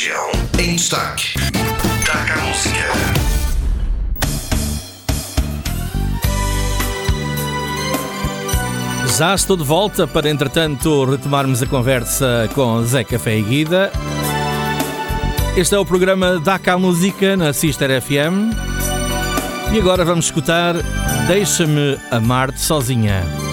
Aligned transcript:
região 0.00 0.30
em 0.58 0.76
destaque. 0.76 1.34
Destaca 1.98 2.32
a 2.32 2.36
música. 2.46 2.78
Já 9.18 9.34
estou 9.34 9.58
de 9.58 9.64
volta 9.64 10.06
para, 10.06 10.30
entretanto, 10.30 11.04
retomarmos 11.04 11.62
a 11.62 11.66
conversa 11.66 12.48
com 12.54 12.82
e 12.82 13.42
Guida. 13.42 13.92
Este 15.54 15.74
é 15.74 15.78
o 15.78 15.84
programa 15.84 16.40
DACA 16.40 16.78
Música 16.78 17.36
na 17.36 17.52
Sister 17.52 18.00
FM. 18.00 18.54
E 19.74 19.78
agora 19.78 20.02
vamos 20.02 20.26
escutar 20.26 20.76
Deixa-me 21.28 21.98
Amar-te 22.10 22.60
Sozinha. 22.60 23.49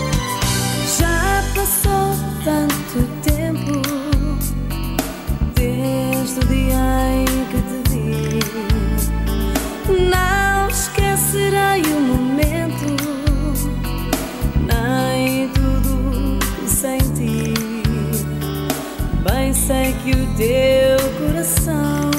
Que 20.08 20.14
o 20.14 20.28
teu 20.38 20.98
coração 21.20 22.12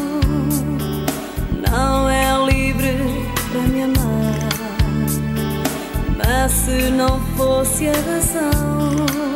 não 1.71 2.07
é 2.11 2.45
livre 2.45 2.99
para 3.51 3.63
me 3.63 3.83
amar. 3.83 4.39
Mas 6.19 6.53
se 6.53 6.91
não 6.91 7.19
fosse 7.35 7.89
a 7.89 7.93
razão, 7.93 9.28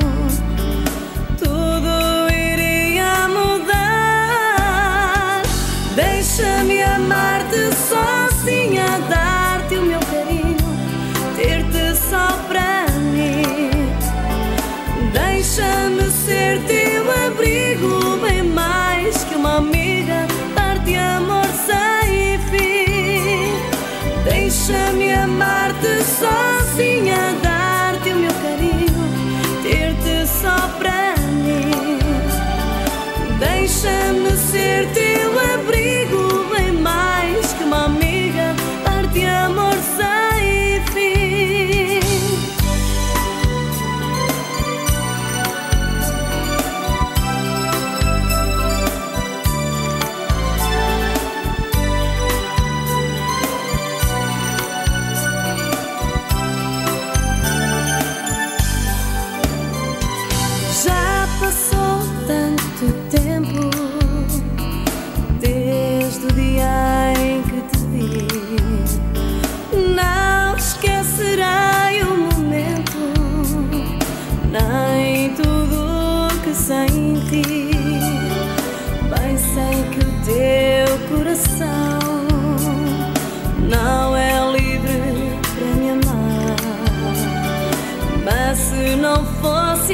Deixa-me 24.73 25.13
amar-te 25.13 26.03
sozinha, 26.03 26.52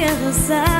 fosse 0.07 0.53
a 0.53 0.78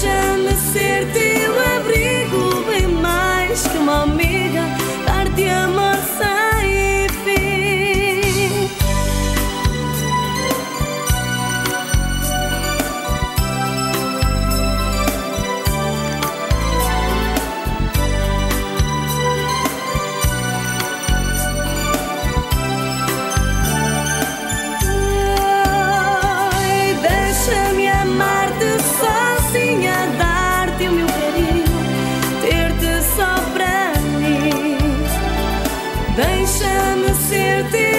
Deixa-me 0.00 0.54
ser 0.56 1.04
teu 1.12 1.69
Deixa-me 37.30 37.89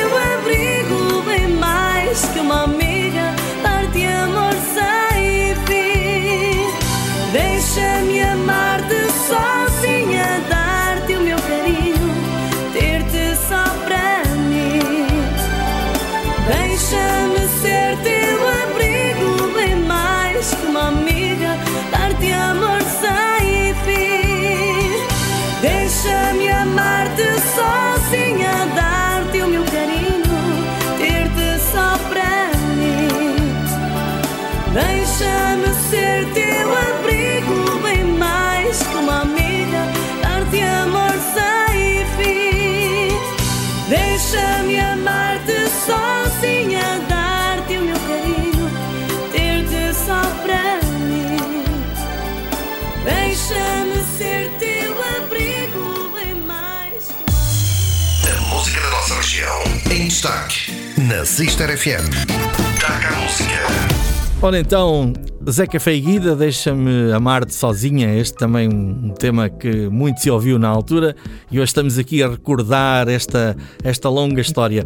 Deixa-me 35.21 35.71
ser 35.91 36.25
teu 36.33 36.75
abrigo, 36.75 37.79
bem 37.83 38.03
mais 38.03 38.79
que 38.79 38.95
uma 38.95 39.21
amiga, 39.21 39.85
dar-te 40.23 40.61
amor 40.63 41.11
sem 41.35 42.05
fim. 42.17 43.15
Deixa-me 43.87 44.79
amar-te 44.79 45.69
sozinha, 45.85 46.99
dar-te 47.07 47.77
o 47.77 47.81
meu 47.81 47.99
carinho, 47.99 48.71
ter-te 49.31 49.93
só 49.93 50.21
para 50.41 50.81
mim. 50.87 51.65
Deixa-me 53.03 54.03
ser 54.17 54.49
teu 54.57 54.91
abrigo, 55.17 56.11
bem 56.15 56.33
mais 56.33 57.09
que 58.23 58.27
A 58.27 58.41
música 58.55 58.81
da 58.81 58.89
nossa 58.89 59.13
região 59.13 59.63
em 59.91 60.07
destaque 60.07 60.71
na 60.97 61.23
Sister 61.25 61.77
FM. 61.77 62.09
Destaca 62.73 63.07
a 63.09 63.19
música. 63.19 63.90
Ora 64.43 64.57
então, 64.57 65.13
Zeca 65.47 65.79
Feiguida, 65.79 66.35
deixa-me 66.35 67.13
amar-te 67.13 67.53
sozinha. 67.53 68.15
Este 68.15 68.35
também 68.35 68.67
um 68.67 69.09
tema 69.09 69.47
que 69.47 69.87
muito 69.87 70.19
se 70.19 70.31
ouviu 70.31 70.57
na 70.57 70.67
altura 70.67 71.15
e 71.51 71.59
hoje 71.59 71.69
estamos 71.69 71.99
aqui 71.99 72.23
a 72.23 72.29
recordar 72.29 73.07
esta, 73.07 73.55
esta 73.83 74.09
longa 74.09 74.41
história. 74.41 74.83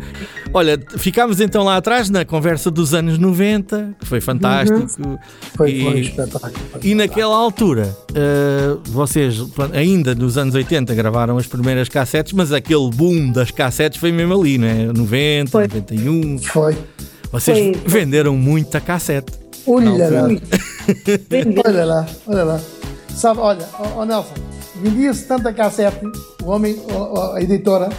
Olha, 0.54 0.78
ficámos 0.98 1.40
então 1.40 1.64
lá 1.64 1.78
atrás 1.78 2.10
na 2.10 2.26
conversa 2.26 2.70
dos 2.70 2.94
anos 2.94 3.18
90, 3.18 3.96
que 3.98 4.06
foi 4.06 4.20
fantástico. 4.20 5.18
Foi, 5.56 5.72
e, 5.72 5.84
foi 5.84 5.94
um 5.94 5.98
espetáculo. 6.00 6.54
e 6.84 6.94
naquela 6.94 7.38
altura, 7.38 7.96
uh, 8.12 8.82
vocês 8.92 9.42
ainda 9.74 10.14
nos 10.14 10.38
anos 10.38 10.54
80 10.54 10.94
gravaram 10.94 11.38
as 11.38 11.48
primeiras 11.48 11.88
cassetes, 11.88 12.34
mas 12.34 12.52
aquele 12.52 12.90
boom 12.90 13.32
das 13.32 13.52
cassetes 13.52 14.02
foi 14.02 14.12
mesmo 14.12 14.38
ali, 14.38 14.58
não 14.58 14.68
é? 14.68 14.86
90, 14.88 15.50
Foi. 15.50 15.64
91. 15.64 16.40
Foi. 16.40 16.78
Vocês 17.32 17.58
Foi. 17.58 17.82
venderam 17.86 18.36
muita 18.36 18.82
cassete. 18.82 19.45
Olha 19.68 20.10
lá, 20.10 20.28
olha 21.66 21.86
lá, 21.86 22.06
olha 22.28 22.44
lá. 22.44 22.60
Sabe, 23.10 23.40
olha, 23.40 23.66
ó, 23.80 24.02
ó 24.02 24.06
Nelson, 24.06 24.34
vendia-se 24.82 25.24
tanta 25.26 25.54
cassete, 25.54 26.06
o 26.44 26.50
homem, 26.50 26.78
ó, 26.92 27.34
a 27.34 27.42
editora, 27.42 27.90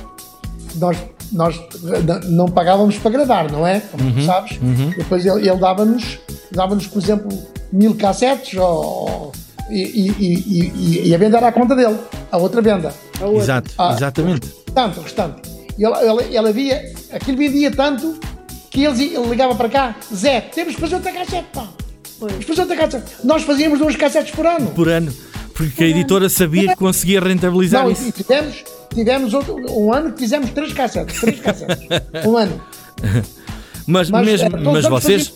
nós, 0.77 0.97
nós 1.33 1.57
n- 1.83 2.29
não 2.29 2.47
pagávamos 2.47 2.99
para 2.99 3.11
gravar, 3.11 3.51
não 3.51 3.67
é? 3.67 3.81
Como 3.81 4.13
tu 4.13 4.23
sabes. 4.25 4.59
Depois 4.97 5.25
ele, 5.25 5.49
ele 5.49 5.59
dava-nos, 5.59 6.19
dava-nos, 6.53 6.87
por 6.87 7.03
exemplo, 7.03 7.29
mil 7.73 7.95
cassetes 7.97 8.59
ó, 8.61 9.33
e, 9.71 9.83
e, 9.83 10.11
e, 10.19 10.73
e, 11.05 11.09
e 11.09 11.15
a 11.15 11.19
venda 11.19 11.39
era 11.39 11.49
à 11.49 11.53
conta 11.53 11.75
dele, 11.75 11.97
a 12.31 12.37
outra 12.37 12.61
venda. 12.61 12.93
A 13.21 13.25
outra. 13.25 13.43
Exato, 13.43 13.71
Ah. 13.79 13.93
exatamente. 13.97 14.49
Tanto, 14.75 15.01
restante. 15.01 15.41
E 15.79 15.85
ele, 15.85 15.95
ele, 15.97 16.37
ele 16.37 16.49
havia, 16.49 16.93
aquilo 17.13 17.39
vendia 17.39 17.71
tanto 17.71 18.19
que 18.77 18.85
eles, 18.85 19.01
ele 19.01 19.27
ligava 19.31 19.55
para 19.55 19.71
cá, 19.71 19.97
Zé, 20.15 20.43
temos 20.43 20.75
que 20.75 20.81
fazer 20.83 20.97
outra 20.97 21.11
cassete, 21.11 21.47
pá. 21.51 21.67
Que 22.39 22.45
fazer 22.45 22.61
outra 22.61 22.77
cassete. 22.77 23.11
Nós 23.25 23.43
fazíamos 23.43 23.79
duas 23.79 23.97
cassetes 23.97 24.35
por 24.35 24.47
ano. 24.47 24.71
Por 24.73 24.91
ano. 24.91 25.11
Porque 25.55 25.85
a 25.85 25.87
editora 25.87 26.29
sabia 26.29 26.69
que 26.69 26.77
conseguia 26.77 27.19
rentabilizar 27.19 27.85
Não, 27.85 27.91
e 27.91 27.95
isso. 27.95 28.13
tivemos, 28.13 28.65
tivemos 28.95 29.33
outro, 29.33 29.57
um 29.73 29.95
ano 29.95 30.13
que 30.13 30.19
fizemos 30.19 30.51
três 30.51 30.75
cassetes. 30.75 31.19
Três 31.19 31.41
cassetes. 31.41 31.89
um 32.27 32.37
ano. 32.37 32.63
Mas, 33.87 34.11
Mas, 34.11 34.27
mesmo, 34.27 34.49
eh, 34.49 34.63
todos 34.63 34.83
mas 34.83 34.87
vocês. 34.87 35.33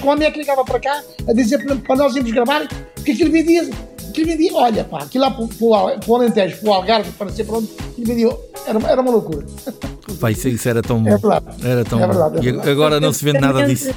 com 0.00 0.08
o 0.08 0.10
homem 0.10 0.26
é 0.26 0.30
que 0.32 0.40
ligava 0.40 0.64
para 0.64 0.80
cá 0.80 1.00
a 1.28 1.32
dizer 1.32 1.64
para, 1.64 1.76
para 1.76 1.94
nós 1.94 2.16
irmos 2.16 2.32
gravar, 2.32 2.66
porque 2.96 3.12
aquilo 3.12 3.30
vendia. 3.30 3.70
Aquilo 4.08 4.26
vendia, 4.26 4.52
olha 4.52 4.82
pá, 4.82 5.04
aquilo 5.04 5.22
lá 5.22 5.30
para 5.30 5.44
o, 5.44 5.48
para 5.48 6.10
o 6.10 6.16
Alentejo, 6.16 6.56
para 6.56 6.68
o 6.68 6.72
Algarve, 6.72 7.12
para 7.12 7.26
não 7.28 7.36
sei 7.36 7.44
para 7.44 7.58
onde, 7.58 7.68
aquilo 7.92 8.06
vendia, 8.06 8.36
era, 8.66 8.90
era 8.90 9.00
uma 9.00 9.10
loucura. 9.12 9.46
Pá, 10.20 10.30
isso, 10.30 10.48
isso 10.48 10.68
era 10.68 10.82
tão 10.82 11.02
bom. 11.02 11.08
É 11.10 11.16
verdade. 11.18 11.46
Era 11.64 11.84
tão 11.84 11.98
É 11.98 12.06
bom. 12.06 12.12
verdade, 12.12 12.36
é 12.36 12.40
E 12.40 12.42
verdade. 12.44 12.70
agora 12.70 13.00
não 13.00 13.12
se 13.12 13.24
vende 13.24 13.40
nada 13.40 13.66
disso. 13.66 13.90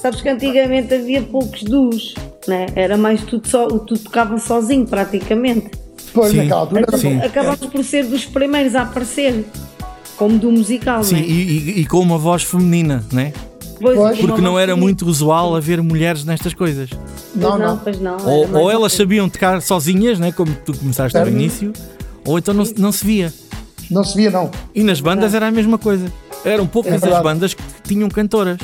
Sabes 0.00 0.20
que 0.20 0.28
antigamente 0.28 0.92
havia 0.94 1.22
poucos 1.22 1.62
duos, 1.62 2.14
né? 2.48 2.66
Era 2.74 2.96
mais 2.96 3.22
tudo 3.22 3.46
só, 3.48 3.66
tudo 3.68 3.98
tocava 4.00 4.38
sozinho 4.38 4.86
praticamente. 4.86 5.70
Pois, 6.12 6.30
Sim. 6.32 6.38
naquela 6.38 6.60
altura. 6.60 6.98
Sim. 6.98 7.18
bom. 7.18 7.24
Acabámos 7.26 7.66
por 7.66 7.84
ser 7.84 8.04
dos 8.06 8.24
primeiros 8.24 8.74
a 8.74 8.82
aparecer, 8.82 9.44
como 10.16 10.38
do 10.38 10.50
musical, 10.50 11.02
Sim, 11.04 11.14
né? 11.16 11.20
e, 11.26 11.32
e- 11.32 11.80
e 11.80 11.86
com 11.86 11.98
uma 12.00 12.18
voz 12.18 12.42
feminina, 12.42 13.04
né? 13.12 13.32
Pois, 13.80 13.96
Pois. 13.96 14.18
Porque 14.20 14.40
não 14.40 14.58
era 14.58 14.76
muito 14.76 15.06
usual 15.06 15.56
haver 15.56 15.82
mulheres 15.82 16.24
nestas 16.24 16.52
coisas. 16.54 16.90
Pois 16.90 17.34
Não, 17.34 17.58
não. 17.58 17.78
Pois 17.78 17.98
não, 18.00 18.16
Ou, 18.18 18.18
mais 18.18 18.30
ou 18.54 18.62
uma 18.62 18.72
elas 18.72 18.80
coisa. 18.92 18.96
sabiam 18.96 19.28
tocar 19.28 19.60
sozinhas, 19.62 20.18
né? 20.18 20.30
Como 20.32 20.52
tu 20.64 20.76
começaste 20.76 21.18
no 21.18 21.28
início, 21.28 21.72
ou 22.24 22.38
então 22.38 22.52
não, 22.54 22.64
não 22.76 22.92
se 22.92 23.04
via. 23.04 23.32
Não 23.92 24.02
se 24.02 24.16
via, 24.16 24.30
não. 24.30 24.50
E 24.74 24.82
nas 24.82 25.00
bandas 25.00 25.34
era 25.34 25.46
a 25.48 25.50
mesma 25.50 25.78
coisa. 25.78 26.06
Eram 26.44 26.66
poucas 26.66 27.02
É 27.02 27.14
as 27.14 27.22
bandas 27.22 27.54
que 27.54 27.62
tinham 27.84 28.08
cantoras. 28.08 28.58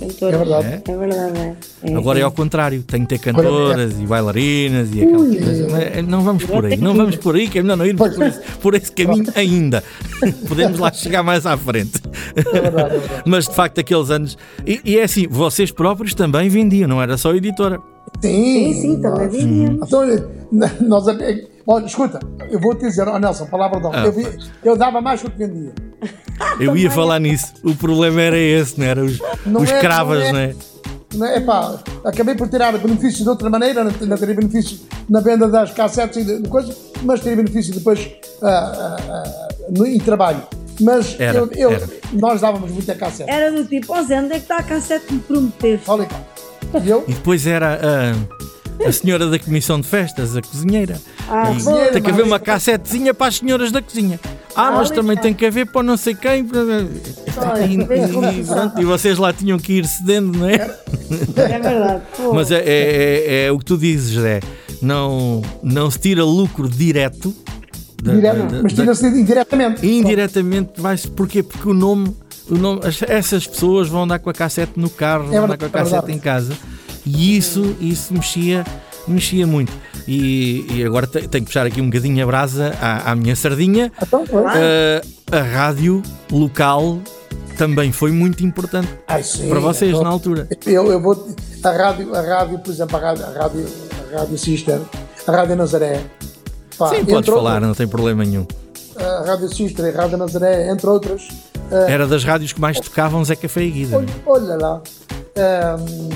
Cantora. 0.00 0.34
É 0.34 0.38
verdade. 0.38 0.82
É 0.88 0.96
verdade, 0.96 1.38
é. 1.38 1.56
É, 1.82 1.94
Agora 1.96 2.18
é 2.18 2.22
é. 2.22 2.24
ao 2.24 2.32
contrário, 2.32 2.82
tem 2.82 3.02
que 3.02 3.08
ter 3.10 3.18
cantoras 3.18 3.92
e 4.00 4.06
bailarinas 4.06 4.88
e 4.92 5.02
aquela 5.02 5.24
coisa. 5.24 5.68
Não 5.68 5.76
é- 5.76 6.02
Não 6.02 6.22
vamos 6.22 6.44
por 6.44 6.66
aí, 6.66 6.76
não 6.76 6.94
vamos 6.94 7.16
por 7.16 7.34
aí, 7.36 7.48
que 7.48 7.58
é 7.58 7.62
melhor 7.62 7.76
não 7.76 7.86
irmos 7.86 8.14
por 8.14 8.26
esse, 8.26 8.40
por 8.60 8.74
esse 8.74 8.92
caminho 8.92 9.26
ainda. 9.36 9.84
Podemos 10.48 10.78
lá 10.78 10.92
chegar 10.92 11.22
mais 11.22 11.46
à 11.46 11.56
frente. 11.56 12.00
É 12.34 12.42
verdade, 12.42 12.66
é 12.96 12.98
verdade. 12.98 13.22
Mas 13.24 13.46
de 13.46 13.54
facto, 13.54 13.78
aqueles 13.80 14.10
anos. 14.10 14.36
E, 14.66 14.80
e 14.84 14.98
é 14.98 15.04
assim, 15.04 15.26
vocês 15.28 15.70
próprios 15.70 16.14
também 16.14 16.48
vendiam, 16.48 16.88
não 16.88 17.00
era 17.00 17.16
só 17.16 17.30
a 17.32 17.36
editora. 17.36 17.78
Sim, 18.20 18.74
Sim, 18.74 18.80
sim, 18.80 19.00
também 19.00 19.28
vinha. 19.28 19.78
Então, 19.82 20.00
olha, 20.00 20.26
nós, 20.80 21.06
olha, 21.66 21.86
escuta, 21.86 22.18
eu 22.50 22.60
vou 22.60 22.74
te 22.74 22.82
dizer, 22.86 23.06
oh 23.08 23.18
Nelson, 23.18 23.46
palavra 23.46 23.80
de 23.80 23.86
honra, 23.86 24.02
Ah, 24.02 24.06
eu, 24.06 24.12
vi- 24.12 24.38
eu 24.64 24.76
dava 24.76 25.00
mais 25.00 25.22
do 25.22 25.30
que 25.30 25.38
vendia. 25.38 25.72
Eu 26.58 26.76
ia 26.76 26.90
falar 26.90 27.18
nisso. 27.20 27.52
O 27.62 27.74
problema 27.74 28.20
era 28.20 28.38
esse, 28.38 28.78
não 28.78 28.86
era? 28.86 29.04
Os, 29.04 29.18
Não 29.46 29.60
os 29.62 29.70
é, 29.70 29.78
cravas, 29.80 30.18
não 30.20 30.26
é. 30.26 30.32
não 30.32 30.38
é? 30.40 30.54
Não 31.14 31.26
é? 31.26 31.36
Epá, 31.36 31.78
acabei 32.04 32.34
por 32.34 32.48
tirar 32.48 32.76
benefícios 32.76 33.22
de 33.22 33.28
outra 33.28 33.48
maneira, 33.48 33.84
não, 33.84 34.16
teria 34.18 34.34
benefício 34.34 34.80
na 35.08 35.20
venda 35.20 35.48
das 35.48 35.70
cassetes 35.72 36.16
e 36.16 36.24
de, 36.24 36.42
de 36.42 36.48
coisas, 36.48 36.76
mas 37.02 37.20
teria 37.20 37.36
benefício 37.36 37.72
depois 37.72 38.10
ah, 38.42 38.48
ah, 38.48 38.96
ah, 39.08 39.48
no, 39.70 39.86
em 39.86 39.98
trabalho. 40.00 40.42
Mas 40.80 41.14
Era, 41.20 41.38
eu, 41.38 41.50
eu- 41.54 41.70
era. 41.72 41.88
nós 42.14 42.40
dávamos 42.40 42.68
muita 42.72 42.96
cassete. 42.96 43.30
Era 43.30 43.52
do 43.52 43.64
tipo, 43.64 43.92
ó 43.92 44.02
Zé, 44.02 44.18
onde 44.20 44.32
é 44.32 44.36
que 44.38 44.42
está 44.42 44.56
a 44.56 44.62
cassete 44.64 45.06
que 45.06 45.14
me 45.14 45.20
prometeste? 45.20 45.88
Olha 45.88 46.04
cá. 46.06 46.20
E 46.84 46.90
eu, 46.90 47.04
E 47.06 47.12
depois 47.14 47.46
era 47.46 47.74
a, 47.80 48.33
a 48.86 48.92
senhora 48.92 49.26
da 49.28 49.38
comissão 49.38 49.80
de 49.80 49.86
festas, 49.86 50.36
a 50.36 50.42
cozinheira. 50.42 51.00
Ah, 51.28 51.52
E 51.52 51.62
pois. 51.62 51.90
tem 51.90 52.02
que 52.02 52.10
haver 52.10 52.24
uma 52.24 52.38
cassetezinha 52.40 53.12
para 53.14 53.26
as 53.28 53.36
senhoras 53.36 53.70
da 53.72 53.80
cozinha. 53.82 54.18
Ah, 54.56 54.70
mas 54.72 54.90
Ah, 54.90 54.94
também 54.94 55.12
está. 55.12 55.22
tem 55.22 55.34
que 55.34 55.44
haver 55.46 55.66
para 55.66 55.82
não 55.82 55.96
sei 55.96 56.14
quem. 56.14 56.46
Olha, 57.36 57.64
E, 57.66 58.78
e 58.78 58.80
e 58.82 58.84
vocês 58.84 59.18
lá 59.18 59.32
tinham 59.32 59.58
que 59.58 59.74
ir 59.74 59.86
cedendo, 59.86 60.38
não 60.38 60.48
é? 60.48 60.54
É 60.54 61.58
verdade. 61.58 62.02
pô. 62.16 62.32
Mas 62.34 62.50
é, 62.50 62.56
é- 62.58 62.64
é- 62.66 63.46
é 63.46 63.52
o 63.52 63.58
que 63.58 63.64
tu 63.64 63.76
dizes, 63.78 64.22
é 64.24 64.40
não, 64.80 65.42
não 65.62 65.90
se 65.90 65.98
tira 65.98 66.24
lucro 66.24 66.68
direto. 66.68 67.34
da- 68.02 68.12
direto, 68.14 68.46
da- 68.46 68.62
mas 68.62 68.72
tira-se 68.74 69.06
indiretamente. 69.06 69.86
indiretamente 69.86 70.72
vai-se. 70.80 71.08
Porquê? 71.08 71.42
Porque 71.42 71.68
o 71.68 71.74
nome, 71.74 72.14
o 72.50 72.54
nome. 72.56 72.80
as- 72.84 73.02
Essas 73.02 73.46
pessoas 73.46 73.88
vão 73.88 74.02
andar 74.02 74.18
com 74.18 74.28
a 74.30 74.32
cassete 74.34 74.72
no 74.76 74.90
carro, 74.90 75.24
vão 75.28 75.44
andar 75.44 75.56
com 75.56 75.64
a 75.64 75.68
é 75.68 75.70
cassete 75.70 76.12
em 76.12 76.18
casa. 76.18 76.52
E 77.06 77.36
isso, 77.36 77.76
isso 77.80 78.12
mexia, 78.14 78.64
mexia 79.06 79.46
muito. 79.46 79.72
E, 80.08 80.66
e 80.70 80.84
agora 80.84 81.06
te- 81.06 81.28
tenho 81.28 81.44
que 81.44 81.50
puxar 81.50 81.66
aqui 81.66 81.80
um 81.80 81.86
bocadinho 81.86 82.22
a 82.22 82.26
brasa 82.26 82.74
à, 82.80 83.12
à 83.12 83.16
minha 83.16 83.34
sardinha. 83.36 83.92
Ah, 84.02 85.02
a 85.36 85.40
rádio 85.42 86.02
local 86.30 86.98
também 87.56 87.92
foi 87.92 88.10
muito 88.10 88.44
importante 88.44 88.88
Ai, 89.06 89.22
sim, 89.22 89.48
para 89.48 89.60
vocês 89.60 89.90
então, 89.90 90.02
na 90.02 90.08
altura. 90.10 90.48
Eu, 90.66 90.90
eu 90.90 91.00
vou. 91.00 91.28
A 91.62 91.70
rádio, 91.70 92.14
a 92.14 92.20
rádio, 92.20 92.58
por 92.58 92.70
exemplo, 92.70 92.96
a 92.96 93.00
rádio, 93.00 93.24
a 93.24 93.30
rádio, 93.30 93.66
a 94.14 94.18
rádio 94.20 94.38
Sister, 94.38 94.80
a 95.26 95.32
rádio 95.32 95.56
Nazaré. 95.56 96.00
pá, 96.76 96.88
Sim, 96.90 97.04
podes 97.04 97.28
falar, 97.30 97.52
outras, 97.54 97.68
não 97.68 97.74
tem 97.74 97.86
problema 97.88 98.24
nenhum. 98.24 98.46
A 98.96 99.24
rádio 99.26 99.48
Sister 99.54 99.84
e 99.86 99.88
a 99.96 100.02
rádio 100.02 100.16
Nazaré, 100.18 100.70
entre 100.70 100.86
outras. 100.88 101.28
ah, 101.70 101.86
Era 101.90 102.06
das 102.06 102.24
rádios 102.24 102.52
que 102.52 102.60
mais 102.60 102.78
tocavam 102.80 103.24
Zé 103.24 103.36
Café 103.36 103.62
e 103.62 103.70
Guida. 103.70 103.96
olha, 103.98 104.08
olha 104.26 104.56
lá. 104.56 104.82
ahm, 105.36 106.08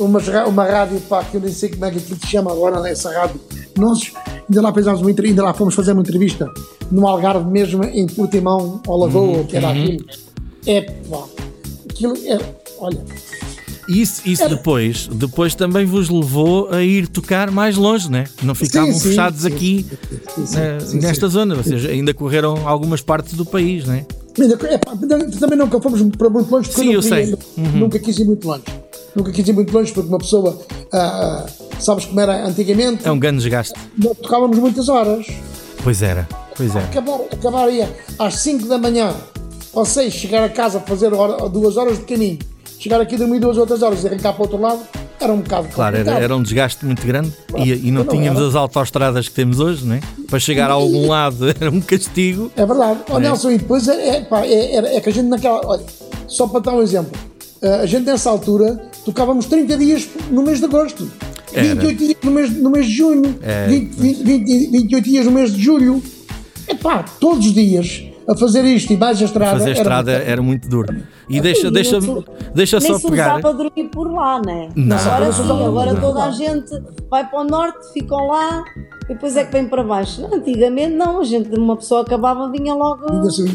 umas 0.00 0.26
ra- 0.28 0.46
uma 0.48 0.64
rádio 0.64 1.00
pá, 1.02 1.22
que 1.24 1.36
eu 1.36 1.40
nem 1.40 1.52
sei 1.52 1.68
como 1.70 1.84
é 1.84 1.90
que 1.90 1.98
aquilo 1.98 2.18
se 2.20 2.26
chama 2.26 2.50
agora, 2.52 2.88
essa 2.88 3.10
rádio. 3.12 3.40
Nós 3.78 4.12
ainda 4.48 4.62
lá 4.62 4.72
fizemos 4.74 5.00
uma 5.00 5.10
ainda 5.10 5.42
lá 5.42 5.54
fomos 5.54 5.74
fazer 5.74 5.92
uma 5.92 6.00
entrevista 6.02 6.46
no 6.90 7.06
Algarve 7.06 7.48
mesmo, 7.50 7.84
em 7.84 8.06
Portimão, 8.06 8.80
ou 8.86 8.96
Lagoa, 8.98 9.44
que 9.44 9.56
era 9.56 9.70
aquilo. 9.70 10.04
É 10.66 10.80
pá, 10.82 11.24
aquilo 11.88 12.14
é. 12.26 12.38
Olha, 12.78 12.98
Isso, 13.88 14.22
isso 14.24 14.48
depois, 14.48 15.06
depois 15.08 15.54
também 15.54 15.84
vos 15.84 16.08
levou 16.08 16.70
a 16.70 16.82
ir 16.82 17.06
tocar 17.08 17.50
mais 17.50 17.76
longe, 17.76 18.10
né? 18.10 18.24
Não 18.42 18.54
ficavam 18.54 18.92
sim, 18.92 19.08
fechados 19.10 19.40
sim, 19.42 19.46
aqui 19.48 19.86
sim, 20.34 20.46
sim, 20.46 20.58
eh, 20.58 20.78
nesta 21.00 21.28
zona. 21.28 21.54
Vocês 21.56 21.84
ainda 21.86 22.14
correram 22.14 22.66
algumas 22.66 23.00
partes 23.02 23.34
do 23.34 23.44
país, 23.44 23.84
né? 23.84 24.06
É, 24.38 24.78
pá, 24.78 24.92
também 25.38 25.58
nunca 25.58 25.80
fomos 25.80 26.00
para 26.16 26.30
muito 26.30 26.50
longe 26.50 26.68
porque 26.68 26.80
Sim, 26.82 26.92
eu, 26.94 27.00
eu 27.00 27.02
queria- 27.02 27.26
sei. 27.26 27.34
Uhum. 27.58 27.70
nunca 27.80 27.98
quis 27.98 28.18
ir 28.18 28.24
muito 28.24 28.46
longe. 28.46 28.62
Nunca 29.14 29.32
quis 29.32 29.46
ir 29.48 29.52
muito 29.52 29.72
longe 29.72 29.92
porque 29.92 30.08
uma 30.08 30.18
pessoa, 30.18 30.58
ah, 30.92 31.46
ah, 31.46 31.80
sabes 31.80 32.04
como 32.04 32.20
era 32.20 32.46
antigamente, 32.46 33.06
É 33.06 33.10
um 33.10 33.18
grande 33.18 33.38
desgaste. 33.38 33.74
nós 33.98 34.16
tocávamos 34.18 34.58
muitas 34.58 34.88
horas. 34.88 35.26
Pois 35.82 36.02
era, 36.02 36.28
pois 36.56 36.74
era. 36.76 36.84
Acabar, 36.84 37.20
acabar 37.32 37.68
ia 37.72 37.88
às 38.18 38.34
5 38.36 38.66
da 38.66 38.78
manhã 38.78 39.12
ou 39.72 39.84
6, 39.84 40.12
chegar 40.12 40.44
a 40.44 40.48
casa, 40.48 40.80
fazer 40.80 41.12
hora- 41.14 41.48
duas 41.48 41.76
horas 41.76 41.98
de 41.98 42.04
caminho, 42.04 42.38
chegar 42.78 43.00
aqui 43.00 43.16
dormir 43.16 43.40
duas 43.40 43.56
outras 43.56 43.82
horas 43.82 44.02
e 44.04 44.06
arrancar 44.06 44.32
para 44.32 44.40
o 44.42 44.44
outro 44.44 44.60
lado, 44.60 44.80
era 45.18 45.32
um 45.32 45.40
bocado 45.40 45.68
Claro, 45.68 45.96
era, 45.98 46.12
era 46.12 46.34
um 46.36 46.42
desgaste 46.42 46.84
muito 46.86 47.06
grande 47.06 47.32
e, 47.56 47.88
e 47.88 47.90
não 47.90 48.04
Não 48.04 48.10
tínhamos 48.12 48.38
era. 48.40 48.48
as 48.48 48.54
autoestradas 48.54 49.28
que 49.28 49.34
temos 49.34 49.58
hoje, 49.60 49.84
né? 49.84 50.00
Para 50.28 50.38
chegar 50.38 50.70
a 50.70 50.74
algum 50.74 51.08
lado 51.08 51.46
era 51.60 51.70
um 51.70 51.80
castigo. 51.80 52.50
É 52.56 52.64
verdade. 52.64 53.00
Ó 53.10 53.18
É. 53.18 53.20
Nelson, 53.20 53.50
e 53.50 53.58
depois 53.58 53.86
é, 53.88 54.16
é, 54.16 54.20
pá, 54.22 54.46
é, 54.46 54.76
é- 54.76 54.96
é 54.96 55.00
que 55.00 55.08
a 55.08 55.12
gente 55.12 55.26
naquela. 55.28 55.60
Olha, 55.66 55.82
só 56.26 56.46
para 56.46 56.60
dar 56.60 56.72
um 56.72 56.80
exemplo, 56.80 57.12
eh, 57.60 57.74
a 57.82 57.86
gente 57.86 58.06
nessa 58.06 58.30
altura 58.30 58.89
tocávamos 59.04 59.46
30 59.46 59.76
dias 59.76 60.08
no 60.30 60.42
mês 60.42 60.58
de 60.58 60.64
agosto, 60.66 61.10
Era. 61.52 61.74
28 61.74 61.98
dias 61.98 62.16
no 62.22 62.30
mês, 62.30 62.50
no 62.56 62.70
mês 62.70 62.86
de 62.86 62.92
junho, 62.92 63.38
É. 63.42 63.66
20, 63.68 63.90
20, 63.94 64.22
20, 64.24 64.70
28 64.70 65.04
dias 65.04 65.24
no 65.26 65.32
mês 65.32 65.52
de 65.54 65.62
julho. 65.62 66.02
É 66.66 66.74
pá, 66.74 67.02
todos 67.20 67.46
os 67.46 67.52
dias 67.54 68.04
a 68.28 68.36
fazer 68.36 68.64
isto 68.64 68.92
e 68.92 68.96
mais 68.96 69.20
a 69.20 69.24
estrada. 69.24 69.52
Fazer 69.58 69.64
a 69.64 69.70
era 69.70 69.78
estrada 69.80 70.12
muito- 70.12 70.28
era 70.30 70.42
muito 70.42 70.68
duro. 70.68 70.96
E 71.30 71.40
deixa, 71.40 71.70
deixa, 71.70 72.00
não 72.00 72.20
se- 72.22 72.24
deixa 72.54 72.78
Nem 72.80 72.88
só 72.92 72.98
se 72.98 73.08
pegar. 73.08 73.38
usava 73.38 73.54
dormir 73.54 73.88
por 73.90 74.12
lá, 74.12 74.40
né? 74.44 74.68
Não. 74.74 74.96
Agora 74.96 75.26
Não. 75.26 75.32
sim, 75.32 75.64
agora 75.66 75.92
Não. 75.92 76.00
toda 76.00 76.24
a 76.24 76.30
gente 76.32 76.70
vai 77.08 77.24
para 77.28 77.40
o 77.40 77.44
norte, 77.44 77.92
ficam 77.92 78.26
lá 78.26 78.64
e 79.04 79.14
depois 79.14 79.36
é 79.36 79.44
que 79.44 79.52
vem 79.52 79.68
para 79.68 79.82
baixo. 79.84 80.20
Não, 80.22 80.34
antigamente 80.34 80.94
não, 80.94 81.20
a 81.20 81.24
gente, 81.24 81.48
uma 81.56 81.76
pessoa 81.76 82.02
acabava, 82.02 82.50
vinha 82.50 82.74
logo 82.74 83.04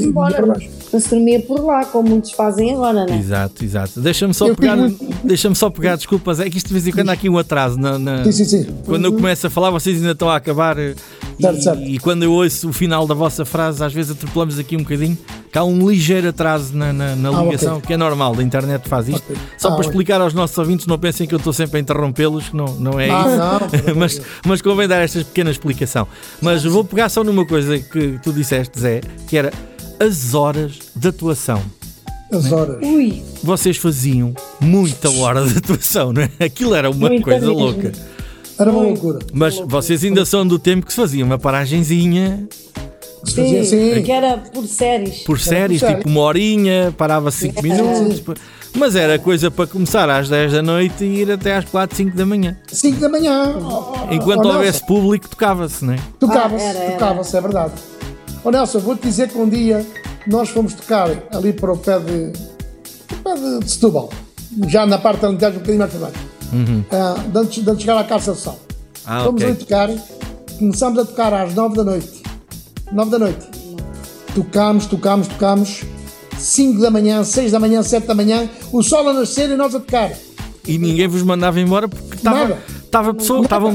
embora. 0.01 0.33
para 0.35 0.45
baixo. 0.47 0.69
Não 0.93 0.99
se 0.99 1.09
dormia 1.09 1.41
por 1.41 1.59
lá, 1.65 1.83
como 1.85 2.09
muitos 2.09 2.31
fazem 2.31 2.73
agora, 2.73 3.05
né? 3.05 3.17
Exato, 3.17 3.63
exato. 3.63 3.99
Deixa-me 3.99 4.33
só 4.33 4.47
Eu 4.47 4.55
pegar. 4.55 4.77
Deixa-me 5.23 5.55
só 5.55 5.69
pegar, 5.69 5.95
desculpas, 5.97 6.39
é 6.39 6.49
que 6.49 6.57
isto 6.57 6.67
de 6.67 6.73
vez 6.73 6.87
em 6.87 6.91
quando 6.91 7.09
há 7.09 7.13
aqui 7.13 7.29
um 7.29 7.37
atraso 7.37 7.77
na. 7.77 7.99
na- 7.99 8.23
Sim, 8.23 8.31
sim, 8.31 8.45
sim. 8.45 8.67
Quando 8.85 9.05
eu 9.05 9.13
começo 9.13 9.47
a 9.47 9.49
falar, 9.49 9.69
vocês 9.71 9.97
ainda 9.97 10.11
estão 10.11 10.29
a 10.29 10.35
acabar. 10.37 10.77
eh, 10.79 10.95
Certo, 11.39 11.57
e, 11.57 11.61
certo. 11.61 11.81
e 11.83 11.99
quando 11.99 12.23
eu 12.23 12.31
ouço 12.31 12.69
o 12.69 12.73
final 12.73 13.05
da 13.05 13.13
vossa 13.13 13.43
frase, 13.43 13.83
às 13.83 13.91
vezes 13.91 14.11
atropelamos 14.11 14.57
aqui 14.57 14.77
um 14.77 14.79
bocadinho, 14.83 15.17
que 15.55 15.59
há 15.59 15.63
um 15.63 15.89
ligeiro 15.89 16.27
atraso 16.27 16.75
na, 16.75 16.91
na- 16.91 17.15
na 17.15 17.29
Ah, 17.29 17.43
ligação, 17.43 17.77
ok. 17.77 17.87
que 17.87 17.93
é 17.93 17.95
normal, 17.97 18.35
da 18.35 18.43
internet 18.43 18.89
faz 18.89 19.07
isto. 19.07 19.23
Ok. 19.31 19.37
Só 19.57 19.69
Ah, 19.69 19.71
para 19.71 19.77
ok. 19.79 19.89
explicar 19.89 20.19
aos 20.19 20.33
nossos 20.33 20.57
ouvintes, 20.57 20.85
não 20.85 20.99
pensem 20.99 21.25
que 21.25 21.33
eu 21.33 21.37
estou 21.37 21.53
sempre 21.53 21.77
a 21.77 21.79
interrompê-los, 21.79 22.49
que 22.49 22.57
não, 22.57 22.65
não 22.75 22.99
é 22.99 23.09
Ah, 23.09 23.21
isso. 23.21 23.37
não, 23.37 23.55
amor 23.93 23.95
mas, 23.95 24.21
mas 24.45 24.61
convém 24.61 24.85
dar 24.85 24.97
esta 24.97 25.19
pequena 25.19 25.49
explicação. 25.49 26.05
Mas 26.41 26.65
vou 26.65 26.83
pegar 26.83 27.07
só 27.07 27.23
numa 27.23 27.45
coisa 27.45 27.79
que 27.79 28.19
tu 28.21 28.33
disseste, 28.33 28.77
Zé, 28.77 28.99
que 29.29 29.37
era 29.37 29.53
as 29.97 30.33
horas 30.33 30.73
de 30.93 31.07
atuação. 31.07 31.61
As 32.33 32.51
horas. 32.51 32.77
Ui, 32.83 33.23
Vocês 33.41 33.77
faziam 33.77 34.33
muita 34.59 35.09
hora 35.09 35.47
de 35.47 35.57
atuação, 35.57 36.11
não 36.11 36.21
é? 36.23 36.29
Aquilo 36.43 36.75
era 36.75 36.89
uma 36.89 37.07
Muita 37.07 37.23
coisa 37.23 37.39
mesmo. 37.47 37.57
louca. 37.61 37.93
Era 38.59 38.71
uma 38.71 38.81
loucura. 38.81 39.19
Mas 39.31 39.57
vocês 39.65 40.03
ainda 40.03 40.25
são 40.25 40.45
do 40.45 40.59
tempo 40.59 40.85
que 40.85 40.91
se 40.91 40.97
fazia 40.99 41.23
uma 41.23 41.37
paragenzinha 41.39 42.45
Se 43.25 43.35
fazia 43.35 43.63
sim, 43.65 43.91
assim. 43.93 44.03
que 44.03 44.11
era 44.11 44.37
por 44.37 44.65
séries. 44.67 45.19
por 45.23 45.39
séries, 45.39 45.79
série. 45.79 45.95
tipo 45.95 46.07
uma 46.09 46.21
horinha, 46.21 46.93
parava 46.97 47.31
5 47.31 47.61
minutos. 47.61 48.21
Mas 48.77 48.95
era 48.95 49.17
coisa 49.17 49.49
para 49.49 49.65
começar 49.67 50.09
às 50.09 50.27
10 50.29 50.51
da 50.51 50.61
noite 50.61 51.03
e 51.05 51.21
ir 51.21 51.31
até 51.31 51.55
às 51.55 51.65
4, 51.65 51.95
5 51.95 52.15
da 52.15 52.25
manhã. 52.25 52.57
5 52.67 52.99
da 52.99 53.07
manhã. 53.09 53.55
Enquanto 54.11 54.45
Oh, 54.45 54.49
houvesse 54.53 54.81
Nelson, 54.81 54.85
público, 54.85 55.29
tocava-se, 55.29 55.83
não 55.85 55.93
é? 55.93 55.99
Tocava-se, 56.19 56.65
Ah, 56.65 56.91
tocava-se, 56.91 57.37
é 57.37 57.41
verdade. 57.41 57.73
Ó 58.43 58.51
Nelson, 58.51 58.79
vou-te 58.79 59.07
dizer 59.07 59.29
que 59.29 59.37
um 59.37 59.47
dia 59.47 59.85
nós 60.27 60.49
fomos 60.49 60.73
tocar 60.73 61.09
ali 61.33 61.53
para 61.53 61.71
o 61.71 61.77
pé 61.77 61.99
de, 61.99 62.33
o 63.13 63.15
pé 63.23 63.33
de, 63.35 63.59
de 63.59 63.71
Setúbal, 63.71 64.09
já 64.67 64.85
na 64.85 64.97
parte 64.97 65.21
da 65.21 65.27
Alentejo, 65.29 65.51
um 65.51 65.59
bocadinho 65.59 65.79
mais 65.79 65.91
para 65.91 65.99
baixo, 66.01 66.19
de, 67.31 67.37
antes, 67.39 67.63
de 67.63 67.71
de 67.75 67.81
chegar 67.81 67.97
à 67.97 68.03
Carça 68.03 68.33
de 68.33 68.39
Sal. 68.39 68.59
Ah, 69.05 69.23
Fomos 69.23 69.41
ok. 69.41 69.47
ali 69.53 69.55
tocar, 69.57 69.89
começámos 70.59 70.99
a 70.99 71.05
tocar 71.05 71.33
às 71.33 71.53
9 71.55 71.75
da 71.77 71.83
noite. 71.85 72.24
9 72.91 73.11
da 73.11 73.19
noite. 73.19 73.45
Tocámos, 74.33 74.85
tocámos, 74.85 75.27
tocámos. 75.27 75.83
5 76.37 76.81
da 76.81 76.91
manhã, 76.91 77.23
6 77.23 77.51
da 77.53 77.59
manhã, 77.59 77.81
7 77.81 78.05
da 78.07 78.13
manhã, 78.13 78.49
o 78.71 78.83
sol 78.83 79.07
a 79.07 79.13
nascer 79.13 79.49
e 79.49 79.55
nós 79.55 79.73
a 79.73 79.79
tocar. 79.79 80.11
E 80.67 80.77
ninguém 80.77 81.07
vos 81.07 81.21
mandava 81.23 81.59
embora 81.61 81.87
porque 81.87 82.15
estava, 82.17 82.57
estava 82.83 83.13
pessoa, 83.13 83.43
estava- 83.43 83.69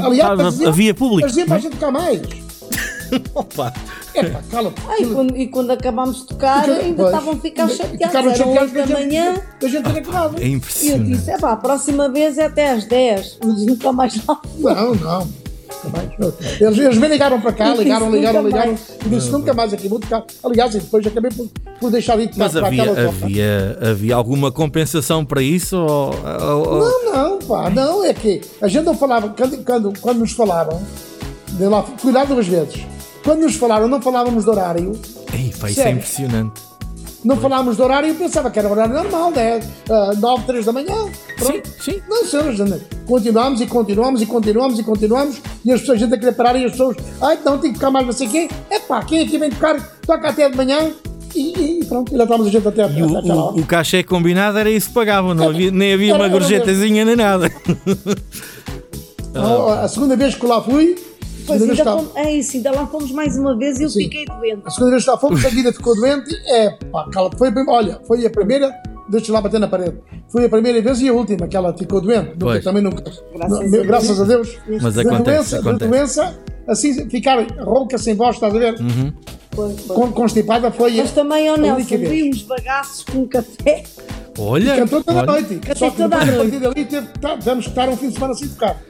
havia 0.69 0.93
público. 0.95 1.23
Parecia 1.23 1.47
para 1.47 1.57
a 1.57 1.59
gente 1.59 1.73
tocar 1.73 1.91
mais. 1.91 2.21
Opa. 3.35 3.73
Epá, 4.15 4.41
cala-te. 4.51 4.83
Ai, 4.89 5.05
quando- 5.07 5.37
e 5.37 5.47
quando 5.49 5.71
acabámos 5.71 6.19
de 6.21 6.27
tocar, 6.27 6.65
Fica- 6.65 6.77
ainda 6.79 6.97
pois. 7.03 7.09
estavam 7.15 7.33
a 7.33 7.37
ficar 7.37 7.69
chateados. 7.69 7.93
ficaram 8.07 8.31
Eram 8.31 8.37
chateados 8.37 8.73
8 8.75 8.89
da 8.89 8.95
manhã. 8.99 9.35
Da 9.61 9.69
gente 9.69 9.85
ter 9.93 9.99
acabado. 10.01 10.37
É 10.39 10.45
E 10.47 10.51
eu 10.51 10.57
impressionante. 10.57 11.11
disse: 11.11 11.31
é 11.31 11.39
pá, 11.39 11.53
a 11.53 11.57
próxima 11.57 12.09
vez 12.09 12.39
é 12.39 12.45
até 12.47 12.71
às 12.73 12.85
10, 12.87 13.39
mas 13.45 13.65
nunca 13.67 13.93
mais 13.93 14.21
lá. 14.27 14.41
Não, 14.59 14.95
não. 14.97 15.29
Eles, 16.61 16.79
eles 16.79 16.99
me 16.99 17.09
ligaram 17.09 17.41
para 17.41 17.53
cá, 17.53 17.75
ligaram, 17.75 18.11
ligaram, 18.11 18.45
ligaram. 18.47 18.75
E 19.05 19.09
disse 19.09 19.31
nunca 19.31 19.55
mais 19.55 19.73
aqui 19.73 19.89
vou 19.89 19.99
tocar. 19.99 20.25
Aliás, 20.45 20.75
e 20.75 20.81
depois 20.81 21.07
acabei 21.07 21.31
por, 21.31 21.49
por 21.81 21.91
deixar 21.91 22.17
de 22.17 22.25
ir 22.25 22.29
tocar 22.29 22.39
Mas 22.45 22.53
para 22.53 22.67
havia, 22.67 22.83
aquela 22.83 23.07
toca. 23.13 23.25
havia, 23.25 23.79
havia 23.91 24.15
alguma 24.15 24.53
compensação 24.53 25.25
para 25.25 25.41
isso? 25.43 25.77
Ou, 25.77 26.15
ou- 26.67 26.79
Não, 26.81 27.13
não, 27.13 27.39
pá, 27.39 27.71
não. 27.71 28.05
É 28.05 28.13
que 28.13 28.41
a 28.61 28.69
gente 28.69 28.85
não 28.85 28.97
falava, 28.97 29.29
quando, 29.31 29.65
quando, 29.65 29.93
quando 30.01 30.19
nos 30.19 30.33
falaram, 30.33 30.81
de 31.49 31.65
lá, 31.67 31.83
fui 31.83 32.13
lá 32.13 32.25
duas 32.25 32.47
vezes. 32.47 32.81
Quando 33.25 33.41
nos 33.43 33.55
falaram, 33.57 33.87
não 33.89 34.01
falávamos 34.01 34.45
de 34.45 34.51
horário. 34.51 34.93
Ei, 35.33 35.53
pá, 35.59 35.71
isso 35.71 35.81
é 35.81 35.91
impressionante. 35.91 36.61
Não 37.23 37.37
falávamos 37.37 37.77
de 37.77 37.83
horário, 37.83 38.09
eu 38.09 38.15
pensava 38.15 38.51
que 38.51 38.59
era 38.59 38.69
horário 38.69 38.95
normal, 38.95 39.31
né? 39.31 39.61
Uh, 39.89 40.17
9, 40.19 40.45
3 40.45 40.65
da 40.67 40.73
manhã. 40.73 40.95
Pronto. 41.37 41.69
Sim, 41.81 41.93
sim. 41.93 42.03
Não, 42.09 42.25
senhores, 42.25 42.59
continuamos 43.07 43.61
e 43.61 43.67
continuamos 43.67 44.23
e 44.23 44.27
continuamos 44.27 44.79
e 44.79 44.83
continuamos 44.83 45.37
e 45.65 45.73
as 45.73 45.81
pessoas, 45.81 45.99
a 45.99 46.05
gente 46.05 46.15
a 46.15 46.19
querer 46.19 46.33
parar 46.33 46.57
e 46.57 46.65
as 46.65 46.71
pessoas, 46.73 46.97
ai, 47.21 47.39
não, 47.45 47.59
tem 47.59 47.73
que 47.73 47.79
tocar 47.79 47.91
mais 47.91 48.07
não 48.07 48.13
sei 48.13 48.29
quem. 48.29 48.49
É 48.71 48.79
pá, 48.79 49.03
quem 49.05 49.21
aqui 49.21 49.37
vem 49.37 49.51
tocar, 49.51 49.79
toca 50.07 50.29
até 50.31 50.49
de 50.49 50.57
manhã 50.57 50.91
e, 51.35 51.81
e 51.81 51.85
pronto, 51.85 52.13
e 52.13 52.17
lá 52.17 52.25
estamos 52.25 52.47
a 52.47 52.51
gente 52.51 52.67
até, 52.67 52.83
E 52.91 53.03
o, 53.03 53.07
até 53.07 53.19
aquela 53.19 53.35
o, 53.35 53.47
hora. 53.49 53.57
o 53.61 53.67
cachê 53.67 54.03
combinado 54.03 54.57
era 54.59 54.71
isso 54.71 54.89
que 54.89 54.95
pagavam, 54.95 55.35
não 55.35 55.49
havia, 55.51 55.71
nem 55.71 55.93
havia 55.93 56.15
Era- 56.15 56.23
uma 56.23 56.29
gorjetazinha 56.29 57.05
nem 57.05 57.17
nada. 57.17 57.51
A, 59.35 59.85
a 59.85 59.89
segunda 59.89 60.17
vez 60.17 60.35
que 60.35 60.47
lá 60.47 60.63
fui, 60.63 60.97
a 60.97 61.10
Pois 61.47 61.63
ainda 61.63 61.85
lá, 61.85 61.97
fomos, 61.99 62.17
é 62.17 62.33
isso, 62.33 62.57
ainda 62.57 62.71
lá 62.73 62.87
fomos 62.87 63.11
mais 63.13 63.37
uma 63.37 63.57
vez 63.57 63.79
e 63.81 63.85
eu 63.85 63.89
Sim. 63.91 64.03
fiquei 64.05 64.25
doente. 64.27 64.63
a 64.65 64.71
segunda 64.71 64.91
vez 64.93 65.05
que 65.05 65.11
lá 65.11 65.19
fomos, 65.19 65.45
a 65.45 65.51
Guida 65.51 65.73
ficou 65.73 65.95
doente, 65.97 66.35
é 66.47 66.71
pá, 66.93 67.09
cala, 67.11 67.31
foi 67.37 67.49
a 67.49 67.53
primeira, 67.53 67.73
olha, 67.79 68.01
foi 68.07 68.27
a 68.27 68.31
primeira, 68.31 68.73
deixa 69.09 69.33
lá 69.33 69.41
bater 69.41 69.59
na 69.61 69.69
parede, 69.69 69.99
foi 70.29 70.45
a 70.45 70.49
primeira 70.49 70.81
vez 70.81 71.01
e 71.01 71.09
a 71.09 71.13
última 71.13 71.49
que 71.49 71.57
ela 71.57 71.77
ficou 71.77 72.01
doente, 72.01 72.33
nunca, 72.39 72.61
também 72.63 72.83
nunca, 72.83 73.03
Graças 73.35 73.51
não, 73.51 73.59
a 73.59 73.71
Deus. 73.71 73.87
graças 73.87 74.21
a 74.21 74.25
Deus, 74.25 74.59
Mas 74.83 74.95
da 74.95 75.03
acontece, 75.03 75.25
doença, 75.25 75.63
da 75.63 75.71
acontece. 75.71 75.91
doença, 75.91 76.39
assim, 76.69 77.11
ficar 77.11 77.47
rouca, 77.63 77.99
sem 77.99 78.15
voz, 78.15 78.37
estás 78.37 78.55
a 78.55 78.59
ver? 78.59 78.77
Foi, 79.53 79.75
foi. 79.77 79.97
Con- 79.97 80.13
constipada 80.13 80.71
foi 80.71 80.97
Mas 80.99 81.11
também, 81.11 81.51
ó 81.51 81.55
a 81.55 81.57
Nelson, 81.57 81.97
vi 81.99 82.31
uns 82.31 82.43
bagaços 82.43 83.05
com 83.05 83.27
café. 83.27 83.83
Olha, 84.39 84.77
Cantou 84.77 85.03
toda 85.03 85.19
a 85.19 85.23
olha. 85.23 85.33
noite. 85.33 85.55
Cantei 85.57 85.75
Só 85.77 85.91
que 85.91 85.97
toda 85.97 86.17
a 86.17 86.25
depois, 86.25 86.39
a 86.39 86.45
noite. 86.45 86.51
partir 86.53 86.75
dali 86.75 86.85
teve, 86.87 87.07
tá, 87.21 87.37
tivemos 87.37 87.65
que 87.65 87.71
estar 87.73 87.89
um 87.89 87.97
fim 87.97 88.09
de 88.09 88.15
semana 88.15 88.35
sem 88.35 88.49
tocar. 88.49 88.81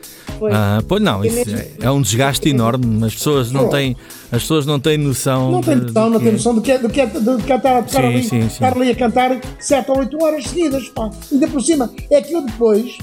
Foi. 0.41 0.51
Ah, 0.53 0.83
pois 0.89 1.03
não, 1.03 1.23
isso 1.23 1.39
é, 1.51 1.69
é 1.83 1.91
um 1.91 2.01
desgaste 2.01 2.49
enorme. 2.49 3.05
As 3.05 3.15
pessoas 3.15 3.53
não 3.53 3.69
têm, 3.69 3.95
as 4.33 4.41
pessoas 4.41 4.65
não 4.65 4.81
têm 4.81 4.97
noção. 4.97 5.53
Não 5.53 5.61
de- 5.61 5.75
noção, 5.75 6.09
não 6.11 6.19
tem 6.19 6.29
é. 6.31 6.33
noção 6.33 6.55
do 6.55 6.63
que 6.63 6.73
é, 6.73 6.79
do 6.79 6.89
que 6.89 7.01
é, 7.03 7.07
do 7.07 7.37
que 7.37 7.53
é 7.53 7.59
tocar 7.59 7.87
Sim, 7.89 7.99
ali, 7.99 8.23
sim, 8.23 8.29
sim. 8.41 8.47
estar 8.47 8.75
ali 8.75 8.91
a 8.91 8.95
cantar 8.97 9.39
7 9.59 9.91
ou 9.91 9.99
8 9.99 10.25
horas 10.25 10.45
seguidas, 10.45 10.89
pá. 10.89 11.11
Ainda 11.31 11.47
por 11.47 11.63
cima, 11.63 11.93
é 12.11 12.23
que 12.23 12.33
eu 12.33 12.41
depois, 12.41 12.97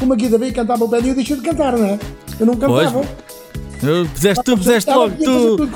como 0.00 0.14
a 0.14 0.16
Guida 0.16 0.38
veio 0.38 0.54
cantar 0.54 0.78
para 0.78 0.86
o 0.86 0.88
pé, 0.88 0.96
eu 0.98 1.14
deixei 1.14 1.36
de 1.36 1.42
cantar, 1.42 1.76
não 1.76 1.84
é? 1.84 1.98
Eu 2.40 2.46
não 2.46 2.54
cantava. 2.56 2.90
Pois, 3.04 3.08
fizeste, 4.14 4.44
tu 4.44 4.56
fizeste 4.56 4.90
logo, 4.90 5.14
tu 5.16 5.68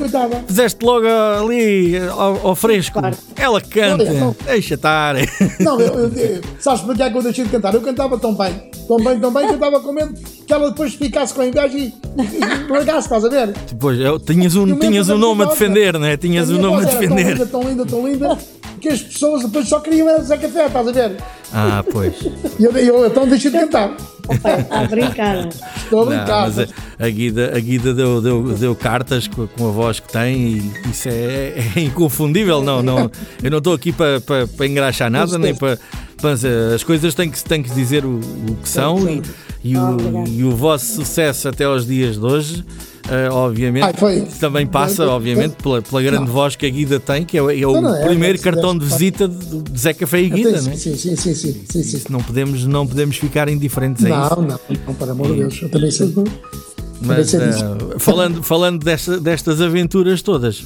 fizeste 0.46 0.84
logo 0.84 1.06
ali 1.06 1.96
ao, 1.98 2.48
ao 2.48 2.56
fresco. 2.56 3.00
Ela 3.36 3.60
canta, 3.60 4.12
não. 4.12 4.34
deixa 4.44 4.74
estar. 4.74 5.14
Não, 5.60 5.80
eu, 5.80 5.94
eu, 5.94 6.12
eu, 6.12 6.40
sabes 6.58 6.80
porque 6.82 7.02
é 7.02 7.10
que 7.10 7.16
eu 7.16 7.22
deixei 7.22 7.44
de 7.44 7.50
cantar? 7.50 7.74
Eu 7.74 7.80
cantava 7.80 8.18
tão 8.18 8.34
bem, 8.34 8.70
tão 8.88 8.96
bem, 8.98 9.18
tão 9.20 9.32
bem, 9.32 9.44
que 9.46 9.50
eu 9.52 9.54
estava 9.54 9.80
com 9.80 9.92
medo 9.92 10.14
que 10.46 10.52
ela 10.52 10.70
depois 10.70 10.94
ficasse 10.94 11.32
com 11.34 11.42
a 11.42 11.46
inveja 11.46 11.78
e, 11.78 11.94
e 12.18 12.70
largasse, 12.70 13.06
estás 13.06 13.24
a 13.24 13.28
ver? 13.28 13.48
Depois, 13.68 13.98
eu- 13.98 14.18
tinhas 14.18 14.54
um, 14.56 14.76
tinhas 14.78 15.08
um 15.08 15.18
nome 15.18 15.44
a 15.44 15.46
defender, 15.46 15.92
voz, 15.92 16.02
né? 16.02 16.16
Tinhas 16.16 16.50
um 16.50 16.58
nome 16.60 16.82
a 16.82 16.86
defender. 16.86 17.24
Tão 17.24 17.30
linda, 17.30 17.46
tão 17.46 17.68
linda, 17.68 17.86
tão 17.86 18.06
linda, 18.08 18.38
que 18.82 18.88
as 18.88 19.00
pessoas 19.00 19.42
depois 19.44 19.68
só 19.68 19.78
queriam 19.80 20.08
era 20.08 20.22
Zé 20.22 20.36
Café, 20.36 20.66
estás 20.66 20.88
a 20.88 20.92
ver? 20.92 21.16
Ah, 21.52 21.84
pois. 21.90 22.14
E 22.58 22.64
eu, 22.64 22.72
eu 22.72 23.06
então 23.06 23.26
deixei 23.26 23.50
de 23.50 23.58
cantar. 23.58 23.96
Está 24.30 24.80
a 24.80 24.84
brincar. 24.84 25.48
Estou 25.76 26.02
a 26.02 26.04
Não, 26.04 26.10
brincar. 26.16 26.42
mas 26.42 26.58
a, 26.58 26.66
a 26.98 27.08
Guida, 27.08 27.52
a 27.56 27.60
Guida 27.60 27.94
deu, 27.94 28.20
deu, 28.20 28.42
deu 28.54 28.74
cartas 28.76 29.26
com, 29.28 29.46
com 29.46 29.68
a 29.68 29.70
voz 29.70 29.98
que 30.00 30.12
tem 30.12 30.36
e 30.36 30.72
isso 30.90 31.08
é, 31.08 31.54
é 31.76 31.80
inconfundível. 31.80 32.62
Não, 32.62 32.82
não, 32.82 33.10
eu 33.42 33.50
não 33.50 33.58
estou 33.58 33.74
aqui 33.74 33.92
para 33.92 34.20
para- 34.20 34.46
para 34.46 34.66
engraxar 34.66 35.10
nada, 35.10 35.38
nem 35.38 35.54
para. 35.54 35.78
As 36.74 36.84
coisas 36.84 37.14
têm 37.14 37.28
que, 37.30 37.42
têm 37.42 37.62
que 37.62 37.70
dizer 37.70 38.04
o, 38.04 38.20
o 38.50 38.56
que 38.62 38.68
são 38.68 39.08
e, 39.10 39.22
e, 39.64 39.76
o, 39.76 40.24
e 40.28 40.44
o 40.44 40.52
vosso 40.54 40.86
sucesso 40.94 41.48
até 41.48 41.64
aos 41.64 41.84
dias 41.86 42.16
de 42.16 42.24
hoje. 42.24 42.64
Eh, 43.10 43.28
obviamente, 43.30 43.82
Ai, 43.84 43.92
foi. 43.94 44.20
também 44.40 44.66
passa, 44.66 44.96
Foi- 44.96 45.06
obviamente, 45.06 45.54
pela, 45.62 45.82
pela 45.82 46.02
grande 46.02 46.30
voz 46.30 46.54
que 46.56 46.66
a 46.66 46.70
Guida 46.70 47.00
tem, 47.00 47.24
que 47.24 47.36
é, 47.36 47.42
o- 47.42 47.50
é 47.50 47.66
o 47.66 47.72
Não, 47.72 47.82
não, 47.82 47.94
é, 47.96 48.04
primeiro 48.06 48.38
deve- 48.38 48.50
cartão 48.50 48.72
de 48.74 48.80
deve- 48.84 48.92
visita 48.92 49.28
de, 49.28 49.62
de 49.62 49.78
Zé 49.80 49.92
Café 49.94 50.20
e 50.22 50.30
Guida, 50.30 50.58
sim, 50.60 50.68
né? 50.70 50.76
sim, 50.76 50.96
sim, 50.96 51.16
sim, 51.16 51.34
sim, 51.34 51.82
sim, 51.82 52.02
não 52.10 52.20
podemos, 52.22 52.64
não 52.64 52.86
podemos 52.86 53.16
ficar 53.16 53.48
indiferentes 53.48 54.04
a 54.04 54.08
isso. 54.08 54.18
Não, 54.36 54.42
não, 54.42 54.58
não, 54.86 54.94
para 54.94 55.12
amor 55.12 55.28
de 55.28 55.34
Deus, 55.40 55.60
eu 55.62 55.68
também 55.68 55.90
sei. 55.90 56.12
Mas 57.04 57.30
sei 57.30 57.40
disso. 57.40 57.64
eh, 57.64 57.98
falando, 57.98 58.42
falando 58.44 58.84
desta- 58.84 59.18
destas 59.18 59.60
aventuras 59.60 60.22
todas, 60.22 60.62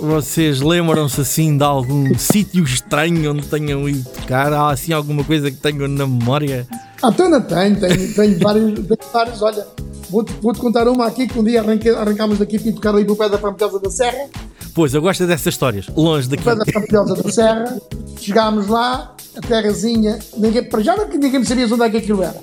vocês 0.00 0.60
lembram-se 0.60 1.20
assim 1.20 1.56
de 1.56 1.62
algum 1.62 2.12
sítio 2.18 2.64
estranho 2.64 3.30
onde 3.32 3.42
tenham 3.46 3.88
ido 3.88 4.04
tocar? 4.10 4.52
Há 4.52 4.70
assim 4.70 4.92
alguma 4.92 5.22
coisa 5.22 5.50
que 5.50 5.56
tenham 5.58 5.86
na 5.86 6.04
memória? 6.06 6.66
Ah, 7.00 7.10
então 7.14 7.30
não 7.30 7.40
tenho, 7.40 7.76
tenho, 7.78 8.12
tenho 8.14 8.38
vários, 8.40 8.74
tenho 8.74 8.98
vários, 9.12 9.40
olha, 9.40 9.64
vou-te 10.10 10.32
vou-te 10.40 10.58
contar 10.60 10.88
uma 10.88 11.06
aqui 11.06 11.26
que 11.26 11.38
um 11.38 11.44
dia 11.44 11.60
arrancámos 11.98 12.38
daqui 12.38 12.58
para 12.58 12.68
ir 12.68 12.72
tocar 12.74 12.94
ali 12.94 13.04
para 13.04 13.12
o 13.12 13.16
pé 13.16 13.28
da 13.28 13.38
Pampilhosa 13.38 13.80
da 13.80 13.90
Serra, 13.90 14.26
Pois, 14.74 14.94
eu 14.94 15.00
gosto 15.02 15.26
dessas 15.26 15.46
histórias, 15.54 15.86
longe 15.96 16.28
daqui. 16.28 16.42
pé 16.44 16.54
da 16.54 16.64
Pampilhosa 16.64 17.14
da 17.22 17.30
Serra, 17.32 17.80
chegámos 18.20 18.68
lá, 18.68 19.14
a 19.36 19.40
terrazinha, 19.40 20.18
ninguém, 20.36 20.64
para 20.64 20.82
já 20.82 20.96
não- 20.96 21.08
ninguém 21.08 21.42
sabia 21.44 21.66
onde 21.66 21.82
é 21.82 21.90
que 21.90 21.96
aquilo 21.96 22.22
era. 22.22 22.36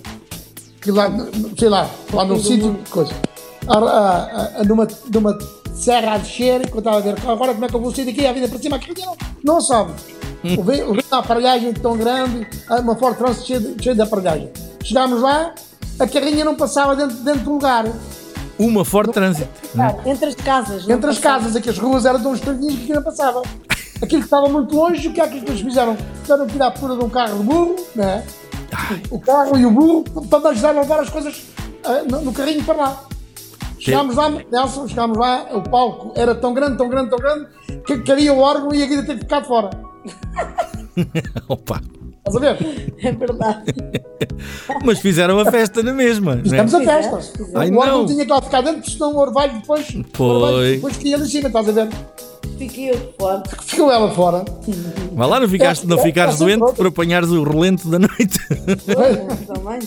Aquilo 0.80 0.98
lá, 0.98 1.10
sei 1.58 1.70
lá, 1.70 1.90
lá 2.14 2.26
num 2.26 2.40
sítio, 2.40 2.78
coisa. 2.90 3.12
A, 3.68 3.78
a, 3.78 4.62
a, 4.62 4.64
numa, 4.64 4.88
numa 5.12 5.38
serra 5.74 6.14
a 6.14 6.18
descer, 6.18 6.68
que 6.70 6.74
eu 6.74 6.80
estava 6.80 6.98
a 6.98 7.02
ver, 7.02 7.16
agora 7.28 7.54
como 7.54 7.66
é 7.66 7.68
que 7.70 7.76
eu 7.76 7.80
vou 7.82 7.94
sair 7.96 8.06
daqui, 8.06 8.26
a 8.26 8.34
vida 8.34 8.48
para 8.48 8.60
cima, 8.60 8.76
aquilo 8.76 8.96
não, 9.04 9.16
não 9.56 9.62
sabe. 9.62 9.92
levei, 10.44 10.84
levei 10.84 11.04
uma 11.12 11.20
aparelhagem 11.20 11.74
tão 11.74 11.98
grande, 11.98 12.46
uma 12.82 12.96
Ford 12.96 13.18
Transit 13.18 13.48
cheia 13.48 13.60
de, 13.60 13.84
cheia 13.84 13.96
de 13.96 14.02
aparelhagem. 14.02 14.50
Chegámos 14.84 15.22
lá, 15.22 15.56
a 16.00 16.08
carrinha 16.08 16.46
não 16.46 16.56
passava 16.56 16.96
dentro, 16.96 17.18
dentro 17.18 17.42
do 17.42 17.54
lugar. 17.54 17.86
Uma 18.58 18.86
Ford 18.86 19.12
Transit. 19.12 19.50
né? 19.74 19.96
Entre 20.06 20.26
as 20.28 20.36
casas. 20.36 20.88
Entre 20.88 21.10
as 21.10 21.18
passava. 21.18 21.40
casas, 21.40 21.56
aqui 21.56 21.70
as 21.70 21.78
ruas 21.78 22.06
eram 22.06 22.22
tão 22.22 22.34
estreitinhas 22.34 22.76
que 22.76 22.82
aquilo 22.84 22.96
não 22.96 23.04
passava. 23.04 23.42
Aquilo 24.02 24.22
que 24.22 24.28
estava 24.28 24.50
muito 24.50 24.76
longe, 24.76 25.08
o 25.08 25.14
que 25.14 25.22
é 25.22 25.28
que 25.28 25.38
eles 25.38 25.62
fizeram? 25.62 25.98
Tiveram 26.22 26.46
que 26.46 26.54
tirar 26.54 26.68
a 26.68 26.72
pura 26.72 26.96
de 26.96 27.04
um 27.04 27.10
carro 27.10 27.38
de 27.38 27.44
burro, 27.44 27.76
né? 27.96 28.26
o 29.10 29.20
carro 29.20 29.58
e 29.58 29.66
o 29.66 29.72
burro, 29.72 30.04
para 30.30 30.50
ajudar 30.50 30.70
a 30.70 30.82
levar 30.82 31.00
as 31.00 31.10
coisas 31.10 31.44
ah, 31.84 32.04
no, 32.10 32.22
no 32.22 32.34
carrinho 32.34 32.64
para 32.64 32.76
lá. 32.76 33.04
Chegámos 33.80 34.16
lá, 34.16 34.30
Nelson, 34.30 34.88
chegámos 34.88 35.18
lá, 35.18 35.48
o 35.54 35.62
palco 35.62 36.14
era 36.16 36.34
tão 36.34 36.54
grande, 36.54 36.78
tão 36.78 36.90
grande, 36.90 37.10
tão 37.10 37.20
grande, 37.20 37.48
que 37.86 38.00
cabia 38.00 38.34
o 38.34 38.40
órgão 38.40 38.74
e 38.74 38.84
a 38.84 38.86
guida 38.86 39.04
teve 39.04 39.20
que 39.20 39.26
ficar 39.26 39.42
de 39.42 39.48
fora. 39.48 39.70
Opa. 41.48 41.82
Estás 42.28 42.36
a 42.36 42.40
ver? 42.40 42.94
É 43.04 43.12
verdade. 43.12 43.74
Mas 44.84 45.00
fizeram 45.00 45.40
a 45.40 45.46
festa 45.52 45.84
na 45.84 45.94
mesma. 45.94 46.36
né? 46.36 46.44
Fizemos 46.44 46.74
a 46.74 46.80
Fizemos, 46.80 47.06
festa. 47.28 47.46
Ai, 47.56 47.70
o 47.70 47.78
órgão 47.78 47.98
não. 48.00 48.06
tinha 48.08 48.26
que 48.26 48.32
lá 48.32 48.42
ficar 48.42 48.62
dentro, 48.62 48.80
porque 48.82 48.92
senão 48.92 49.14
o 49.14 49.18
orvalho 49.20 49.54
depois, 49.54 49.90
o 49.90 50.04
Foi. 50.14 50.26
orvalho 50.28 50.72
depois 50.76 50.96
fica 50.98 51.16
ali 51.16 51.24
em 51.24 51.28
cima, 51.28 51.48
estás 51.48 51.70
a 51.70 51.72
ver? 51.72 51.90
Fiquei 52.58 52.92
eu 52.92 52.96
de 52.96 53.10
fora. 53.18 53.44
Ficou 53.62 53.92
ela 53.92 54.12
fora. 54.12 54.46
Vai 55.14 55.28
lá, 55.28 55.40
não 55.40 55.48
ficaste, 55.50 55.86
não 55.86 55.98
É, 55.98 56.00
é, 56.00 56.04
ficares 56.04 56.36
é 56.36 56.38
doente 56.38 56.74
por 56.76 56.88
apanhares 56.88 57.30
o 57.30 57.44
relento 57.44 57.88
da 57.90 58.00
noite. 58.00 58.40
Também. 59.46 59.80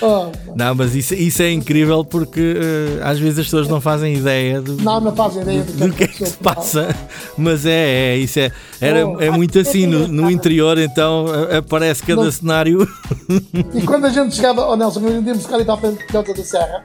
Oh, 0.00 0.30
Não, 0.54 0.74
mas 0.74 0.94
isso, 0.94 1.14
isso 1.14 1.42
é 1.42 1.50
incrível 1.52 2.04
porque 2.04 2.56
eh, 2.56 3.00
às 3.02 3.18
vezes 3.18 3.38
as 3.38 3.44
pessoas 3.46 3.68
não 3.68 3.80
fazem 3.80 4.14
ideia 4.14 4.60
do, 4.60 4.76
não, 4.82 5.00
não 5.00 5.14
fazem 5.14 5.42
ideia 5.42 5.62
do 5.62 5.72
que, 5.72 5.86
do 5.88 5.92
que 5.94 6.04
é 6.04 6.08
que 6.08 6.26
se 6.26 6.36
passa, 6.38 6.94
mas 7.36 7.66
é, 7.66 8.14
é 8.14 8.16
isso 8.16 8.38
é, 8.38 8.50
era, 8.80 9.00
é 9.24 9.30
muito 9.30 9.58
assim 9.58 9.86
no, 9.86 10.08
no 10.08 10.30
interior, 10.30 10.78
então 10.78 11.26
aparece 11.56 12.02
cada 12.02 12.24
Não. 12.24 12.32
cenário. 12.32 12.88
E 13.74 13.82
quando 13.82 14.06
a 14.06 14.10
gente 14.10 14.34
chegava, 14.34 14.66
oh 14.66 14.76
Nelson, 14.76 15.00
quando 15.00 15.26
íamos 15.26 15.42
ficar 15.42 15.56
ali 15.56 15.64
para 15.64 15.74
a 15.74 15.78
frente 15.78 16.06
de 16.06 16.12
Delta 16.12 16.34
da 16.34 16.44
Serra, 16.44 16.84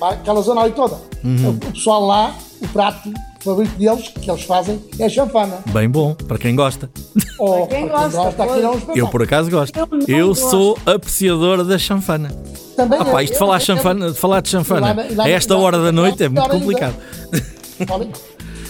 aquela 0.00 0.40
zona 0.42 0.62
ali 0.62 0.72
toda, 0.72 0.96
Uhum. 1.24 1.46
o, 1.46 1.50
o 1.50 1.72
pessoal 1.72 2.06
lá, 2.06 2.34
o 2.60 2.68
prato 2.68 3.12
favorito 3.50 3.76
deles, 3.76 4.08
que 4.08 4.30
eles 4.30 4.42
fazem, 4.42 4.80
é 4.98 5.04
a 5.04 5.08
chanfana. 5.08 5.58
Bem 5.72 5.88
bom, 5.88 6.14
para 6.14 6.38
quem 6.38 6.54
gosta. 6.56 6.90
Oh, 7.38 7.66
quem 7.66 7.88
para 7.88 8.08
gosta, 8.08 8.18
é 8.18 8.20
um 8.20 8.32
pois. 8.32 8.54
espetáculo. 8.76 8.98
Eu 8.98 9.08
por 9.08 9.22
acaso 9.22 9.50
gosto. 9.50 9.76
Eu 9.78 9.88
Eu 10.08 10.28
gosto. 10.28 10.50
sou 10.50 10.78
apreciador 10.86 11.64
da 11.64 11.78
chanfana. 11.78 12.30
Também 12.76 12.98
Ah 13.00 13.04
pá, 13.04 13.22
isto 13.22 13.32
de 13.32 13.38
falar, 13.38 13.58
chanfana, 13.60 14.10
de 14.12 14.18
falar 14.18 14.40
de 14.40 14.48
chanfana 14.50 14.92
lá- 14.94 15.06
lá- 15.16 15.24
a 15.24 15.30
esta 15.30 15.54
lá- 15.56 15.60
hora 15.60 15.78
da 15.82 15.90
noite 15.92 16.22
é 16.22 16.28
muito 16.28 16.48
complicado. 16.48 16.94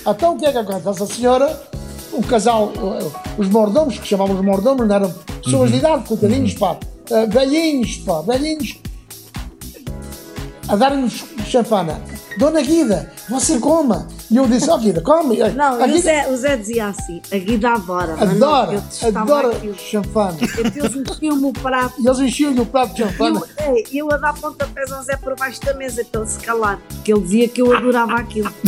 Então 0.07 0.35
o 0.35 0.39
que 0.39 0.47
é 0.47 0.53
que 0.53 0.59
acontece? 0.59 1.03
A 1.03 1.07
senhora, 1.07 1.63
o 2.13 2.23
casal, 2.23 2.73
os 3.37 3.49
mordomos, 3.49 3.99
que 3.99 4.07
chamávamos 4.09 4.43
mordomos, 4.45 4.87
não 4.89 4.95
eram 4.95 5.11
pessoas 5.45 5.71
de 5.71 5.75
Uhum. 5.77 5.81
idade, 5.81 6.05
coitadinhos, 6.09 6.55
pá, 6.55 6.77
eh, 7.11 7.27
velhinhos, 7.27 7.97
pá, 7.99 8.23
velhinhos, 8.23 8.77
a 10.69 10.77
darem-nos 10.77 11.25
chanfana. 11.47 12.01
Dona 12.39 12.61
Guida, 12.63 13.13
você 13.29 13.59
coma. 13.59 14.07
E 14.31 14.37
eu 14.37 14.47
disse, 14.47 14.71
ó 14.71 14.79
Guida, 14.79 15.01
come. 15.01 15.39
Não, 15.53 15.83
a 15.83 15.87
e 15.89 15.95
o 15.95 16.01
Zé, 16.01 16.29
o 16.29 16.37
Zé 16.37 16.57
dizia 16.57 16.89
assim: 16.89 17.21
a 17.33 17.37
Guida 17.39 17.71
adora. 17.71 18.17
mas 18.19 18.37
não, 18.39 18.53
adora, 18.55 18.83
eu 19.03 19.19
adora 19.19 19.49
aquilo. 19.57 19.75
Então 19.93 20.03
Eles 20.85 20.95
enchiam-me 20.97 21.45
o 21.47 21.53
prato. 21.53 21.95
E 22.01 22.07
eles 22.07 22.19
enchiam-lhe 22.19 22.61
o 22.61 22.67
prato 22.67 22.95
de 22.95 23.03
chanfana. 23.03 23.41
Eu, 23.59 23.65
é, 23.77 23.83
eu 23.93 24.13
a 24.13 24.17
dar 24.17 24.35
pontapés 24.35 24.93
ao 24.93 25.03
Zé 25.03 25.17
por 25.17 25.37
baixo 25.37 25.61
da 25.63 25.75
mesa 25.75 26.05
para 26.05 26.21
ele 26.21 26.31
se 26.31 26.39
calar, 26.41 26.79
porque 26.89 27.13
ele 27.13 27.21
dizia 27.23 27.49
que 27.49 27.63
eu 27.63 27.77
adorava 27.77 28.15
aquilo. 28.15 28.51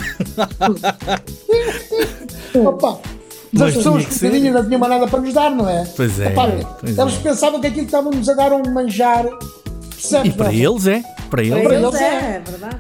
Opa, 2.55 2.99
mas 3.53 3.61
Mas 3.61 3.63
as 3.71 3.75
pessoas 3.77 4.07
coitadinhas 4.07 4.55
não 4.55 4.65
tinham 4.65 4.79
mais 4.81 4.93
nada 4.93 5.07
para 5.09 5.21
nos 5.21 5.35
dar, 5.35 5.51
não 5.51 5.69
é? 5.69 5.85
Pois 5.97 6.19
é, 6.21 6.29
Opa, 6.29 6.49
pois 6.81 6.99
eles 6.99 7.15
é. 7.15 7.19
pensavam 7.19 7.61
que 7.61 7.67
aquilo 7.67 7.83
que 7.83 7.87
estavam-nos 7.89 8.29
a 8.29 8.35
dar 8.35 8.53
um 8.53 8.63
manjar. 8.73 9.27
Percebes, 9.91 10.33
E 10.33 10.37
para 10.37 10.51
Nelson? 10.51 10.91
eles 10.91 11.05
é, 11.05 11.20
para 11.31 11.43
eles 11.43 11.63
Para 11.63 11.75
é. 11.75 11.79
eles 11.79 11.95
é, 11.95 12.05
é. 12.05 12.37
é 12.37 12.43
verdade. 12.51 12.77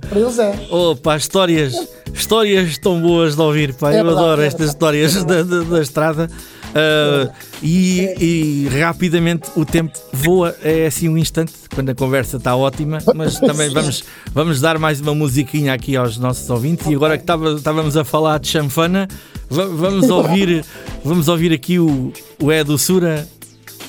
Para 0.08 0.20
eles 0.20 0.38
é. 0.38 0.66
Opa, 0.70 1.16
histórias, 1.16 1.74
histórias 2.12 2.78
tão 2.78 3.00
boas 3.00 3.36
de 3.36 3.42
ouvir, 3.42 3.74
pá. 3.74 3.92
É 3.92 4.00
Eu 4.00 4.04
verdade, 4.04 4.18
adoro 4.24 4.42
é 4.42 4.46
estas 4.46 4.68
histórias 4.70 5.24
da, 5.24 5.42
da- 5.42 5.62
da 5.62 5.80
estrada. 5.82 6.30
Ah, 6.74 7.30
e, 7.62 8.14
e 8.20 8.68
rapidamente 8.80 9.50
o 9.56 9.64
tempo 9.64 9.98
voa, 10.12 10.54
é 10.62 10.86
assim 10.86 11.08
um 11.08 11.18
instante, 11.18 11.52
quando 11.74 11.90
a 11.90 11.94
conversa 11.94 12.36
está 12.36 12.54
ótima, 12.54 12.98
mas 13.14 13.38
também 13.40 13.68
vamos, 13.74 14.04
vamos 14.32 14.60
dar 14.60 14.78
mais 14.78 15.00
uma 15.00 15.14
musiquinha 15.14 15.72
aqui 15.74 15.96
aos 15.96 16.16
nossos 16.16 16.48
ouvintes. 16.48 16.86
E 16.86 16.94
agora 16.94 17.16
que 17.16 17.24
estava- 17.24 17.52
estávamos 17.54 17.96
a 17.96 18.04
falar 18.04 18.38
de 18.38 18.48
chanfana, 18.48 19.08
va- 19.50 19.66
vamos 19.66 20.08
ouvir, 20.10 20.64
vamos 21.04 21.26
ouvir 21.28 21.52
aqui 21.52 21.78
o, 21.78 22.12
o 22.40 22.50
É 22.52 22.62
Doçura. 22.62 23.26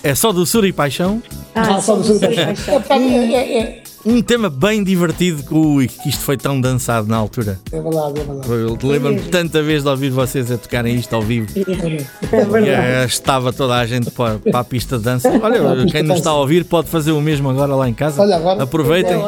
É 0.04 0.16
só 0.16 0.32
doçura 0.32 0.68
e 0.68 0.74
paixão. 0.74 1.22
Ah, 1.54 1.80
só 1.80 1.96
do 1.96 2.04
sul 2.04 2.20
da 2.20 2.28
Paixão. 2.30 2.82
É, 2.90 2.96
é, 2.96 3.34
é, 3.36 3.60
é, 3.60 3.84
Um 4.06 4.22
tema 4.22 4.50
bem 4.50 4.84
divertido 4.84 5.44
que, 5.44 5.54
ui, 5.54 5.88
que 5.88 6.10
isto 6.10 6.22
foi 6.24 6.38
tão 6.38 6.60
dançado 6.60 7.08
na 7.08 7.18
altura. 7.18 7.60
é 7.72 7.80
verdade, 7.82 8.20
é 8.20 8.24
verdade. 8.24 8.86
Lembro-me 8.88 9.20
tanta 9.30 9.62
vez 9.62 9.84
de 9.84 9.90
ouvir 9.90 10.10
vocês 10.10 10.50
a 10.50 10.58
tocarem 10.58 10.96
isto 10.96 11.14
ao 11.16 11.22
vivo. 11.22 11.48
É 11.56 11.60
E, 11.60 12.46
verdade. 12.46 12.70
eh, 12.70 13.06
estava 13.06 13.54
toda 13.54 13.76
a 13.76 13.86
gente 13.86 14.10
para, 14.12 14.40
para 14.40 14.60
a 14.60 14.64
pista 14.64 14.98
de 14.98 15.04
dança. 15.04 15.30
Olha, 15.30 15.86
quem 15.86 16.02
nos 16.04 16.18
está 16.18 16.32
a 16.32 16.36
ouvir 16.36 16.66
pode 16.66 16.88
fazer 16.88 17.12
o 17.12 17.22
mesmo 17.22 17.48
agora 17.50 17.76
lá 17.76 17.88
em 17.88 17.94
casa. 17.94 18.22
Olha, 18.22 18.38
agora- 18.38 18.64
Aproveitem, 18.64 19.20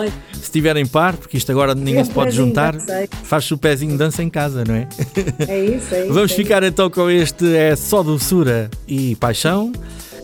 se 0.41 0.49
tiverem 0.49 0.86
par, 0.88 1.15
porque 1.17 1.38
isto 1.38 1.51
agora 1.51 1.75
ninguém 1.75 2.03
se 2.03 2.09
pode 2.12 2.31
juntar. 2.31 2.73
já 2.73 2.79
sei. 2.79 3.09
Faz 3.23 3.51
o 3.51 3.57
pezinho 3.59 3.91
de 3.91 3.97
dança 3.97 4.23
em 4.23 4.29
casa, 4.29 4.63
não 4.67 4.73
é? 4.75 4.88
É 5.47 5.65
isso, 5.65 5.93
é 5.93 6.05
isso. 6.05 6.13
Vamos 6.13 6.31
é 6.31 6.36
ficar 6.36 6.63
então 6.63 6.89
com 6.89 7.09
este 7.12 7.53
É 7.55 7.75
Só 7.75 8.01
Doçura 8.01 8.71
e 8.88 9.15
Paixão. 9.17 9.71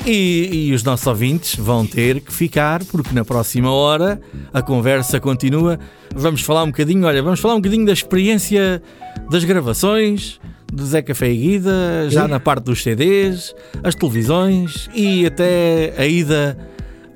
E, 0.05 0.67
e 0.69 0.73
os 0.73 0.81
nossos 0.83 1.05
ouvintes 1.05 1.55
vão 1.55 1.85
ter 1.85 2.21
que 2.21 2.33
ficar, 2.33 2.83
porque 2.85 3.13
na 3.13 3.23
próxima 3.25 3.71
hora 3.71 4.19
a 4.53 4.61
conversa 4.61 5.19
continua. 5.19 5.77
Vamos 6.15 6.41
falar 6.41 6.63
um 6.63 6.67
bocadinho, 6.67 7.05
olha, 7.05 7.21
vamos 7.21 7.39
falar 7.39 7.55
um 7.55 7.57
bocadinho 7.61 7.85
da 7.85 7.93
experiência 7.93 8.81
das 9.29 9.43
gravações, 9.43 10.39
do 10.71 10.85
Zé 10.85 11.01
Café 11.01 11.29
e 11.31 11.37
Guida, 11.37 12.07
já 12.09 12.27
na 12.27 12.39
parte 12.39 12.63
dos 12.63 12.81
CDs, 12.81 13.53
as 13.83 13.93
televisões 13.93 14.89
e 14.95 15.25
até 15.25 15.93
a 15.97 16.05
ida 16.07 16.57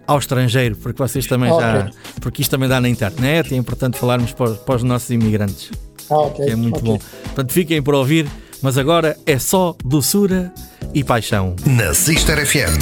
ao 0.06 0.20
estrangeiro, 0.20 0.76
porque 0.76 1.02
vocês 1.02 1.26
também 1.26 1.50
já. 1.50 1.80
Ok. 1.80 1.92
Porque 2.22 2.42
isto 2.42 2.52
também 2.52 2.68
dá 2.70 2.80
na 2.82 2.90
internet 2.90 3.52
e 3.52 3.56
é 3.56 3.58
importante 3.58 3.98
falarmos 3.98 4.34
para, 4.34 4.52
os- 4.52 4.58
para 4.60 4.76
os 4.76 4.84
nossos 4.84 5.10
imigrantes 5.10 5.72
Ah, 6.12 6.18
ok. 6.18 6.46
que 6.46 6.52
é 6.52 6.56
muito 6.56 6.78
ok. 6.80 6.84
bom. 6.92 7.00
Portanto, 7.24 7.52
fiquem 7.54 7.82
para 7.82 7.98
ouvir, 7.98 8.28
mas 8.64 8.78
agora 8.78 9.18
é 9.26 9.38
só 9.38 9.76
doçura 9.84 10.52
e 10.94 11.04
paixão. 11.04 11.56
Na 11.66 11.94
Sister 11.94 12.44
FM. 12.46 12.80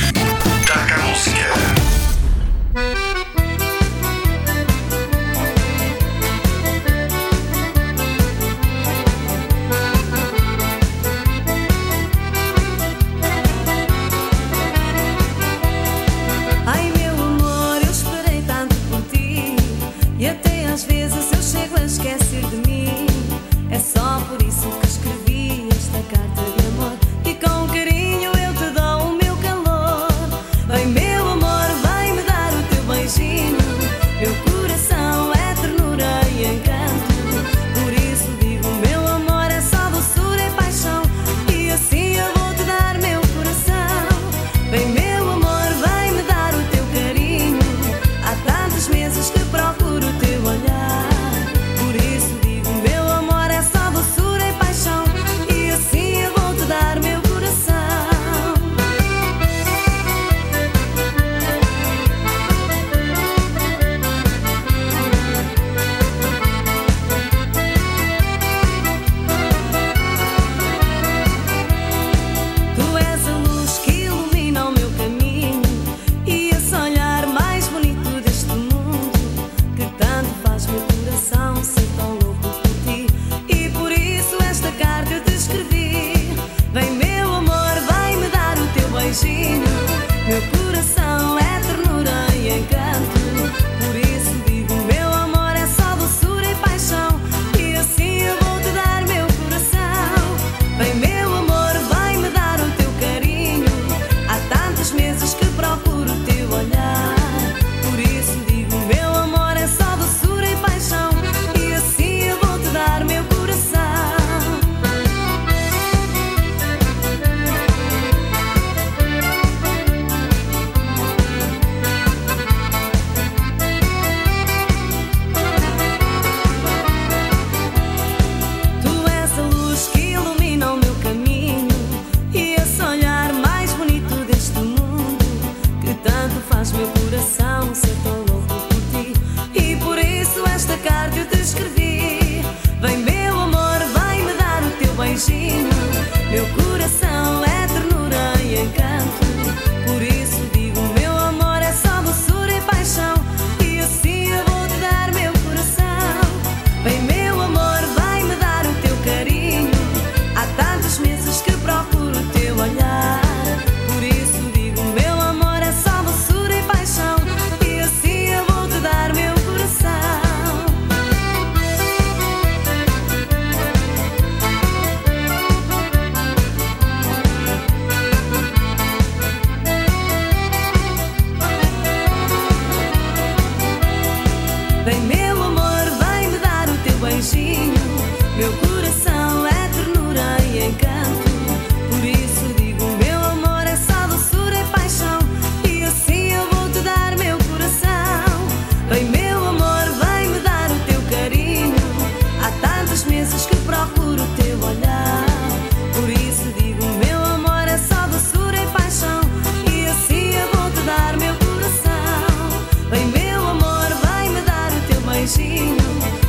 Taca 0.67 0.96
a 0.96 1.08
música. 1.08 1.31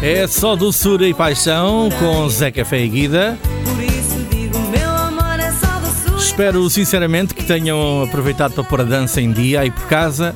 É 0.02 0.26
só 0.26 0.56
doçura 0.56 1.06
e 1.06 1.14
paixão 1.14 1.88
com 1.96 2.28
Zeca 2.28 2.64
Fé 2.64 2.84
e 2.84 2.88
Guida. 2.88 3.38
Espero 6.18 6.68
sinceramente 6.68 7.32
que 7.34 7.44
tenham 7.44 8.02
aproveitado 8.02 8.52
para 8.52 8.64
pôr 8.64 8.80
a 8.80 8.84
dança 8.84 9.20
em 9.20 9.30
dia 9.30 9.60
aí 9.60 9.70
por 9.70 9.84
casa. 9.84 10.34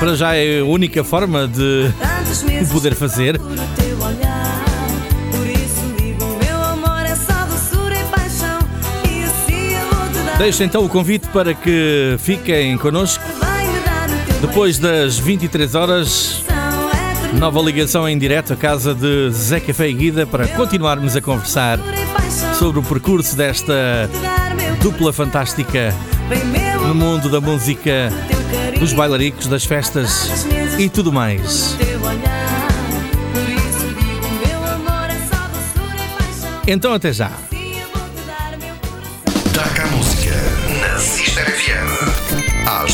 Para 0.00 0.16
já 0.16 0.34
é 0.34 0.60
a 0.60 0.64
única 0.64 1.04
forma 1.04 1.46
de 1.46 1.92
o 2.62 2.68
poder 2.72 2.94
fazer. 2.94 3.38
Deixo 10.38 10.62
então 10.62 10.84
o 10.86 10.88
convite 10.88 11.26
para 11.28 11.52
que 11.52 12.16
fiquem 12.18 12.78
connosco. 12.78 13.22
Depois 14.40 14.78
das 14.78 15.18
23 15.18 15.74
horas, 15.74 16.47
Nova 17.34 17.60
ligação 17.60 18.08
em 18.08 18.18
direto 18.18 18.52
à 18.52 18.56
casa 18.56 18.94
de 18.94 19.30
Zeca 19.30 19.74
Feiguida 19.74 20.26
para 20.26 20.48
continuarmos 20.48 21.14
a 21.14 21.20
conversar 21.20 21.78
sobre 22.58 22.80
o 22.80 22.82
percurso 22.82 23.36
desta 23.36 24.08
dupla 24.82 25.12
fantástica 25.12 25.94
no 26.86 26.94
mundo 26.94 27.28
da 27.28 27.40
música, 27.40 28.10
dos 28.78 28.92
bailaricos, 28.92 29.46
das 29.46 29.64
festas 29.64 30.46
e 30.78 30.88
tudo 30.88 31.12
mais. 31.12 31.76
Então, 36.66 36.92
até 36.92 37.12
já! 37.12 37.30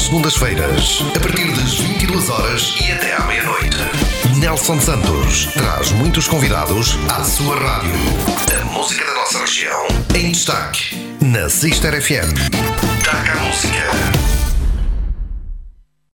segundas-feiras, 0.04 1.02
a 1.16 1.20
partir 1.20 1.50
das 1.52 1.74
22 1.76 2.28
horas 2.28 2.74
e 2.78 2.92
até 2.92 3.16
à 3.16 3.20
meia-noite. 3.20 3.76
Nelson 4.36 4.78
Santos 4.78 5.46
traz 5.54 5.92
muitos 5.92 6.28
convidados 6.28 6.98
à 7.08 7.24
sua 7.24 7.58
rádio. 7.58 7.94
A 8.60 8.64
música 8.66 9.02
da 9.02 9.14
nossa 9.14 9.38
região 9.38 9.86
em 10.14 10.30
destaque 10.30 10.94
na 11.22 11.48
Sister 11.48 12.00
FM. 12.02 12.34
Taca 13.02 13.32
a 13.32 13.44
música. 13.44 14.23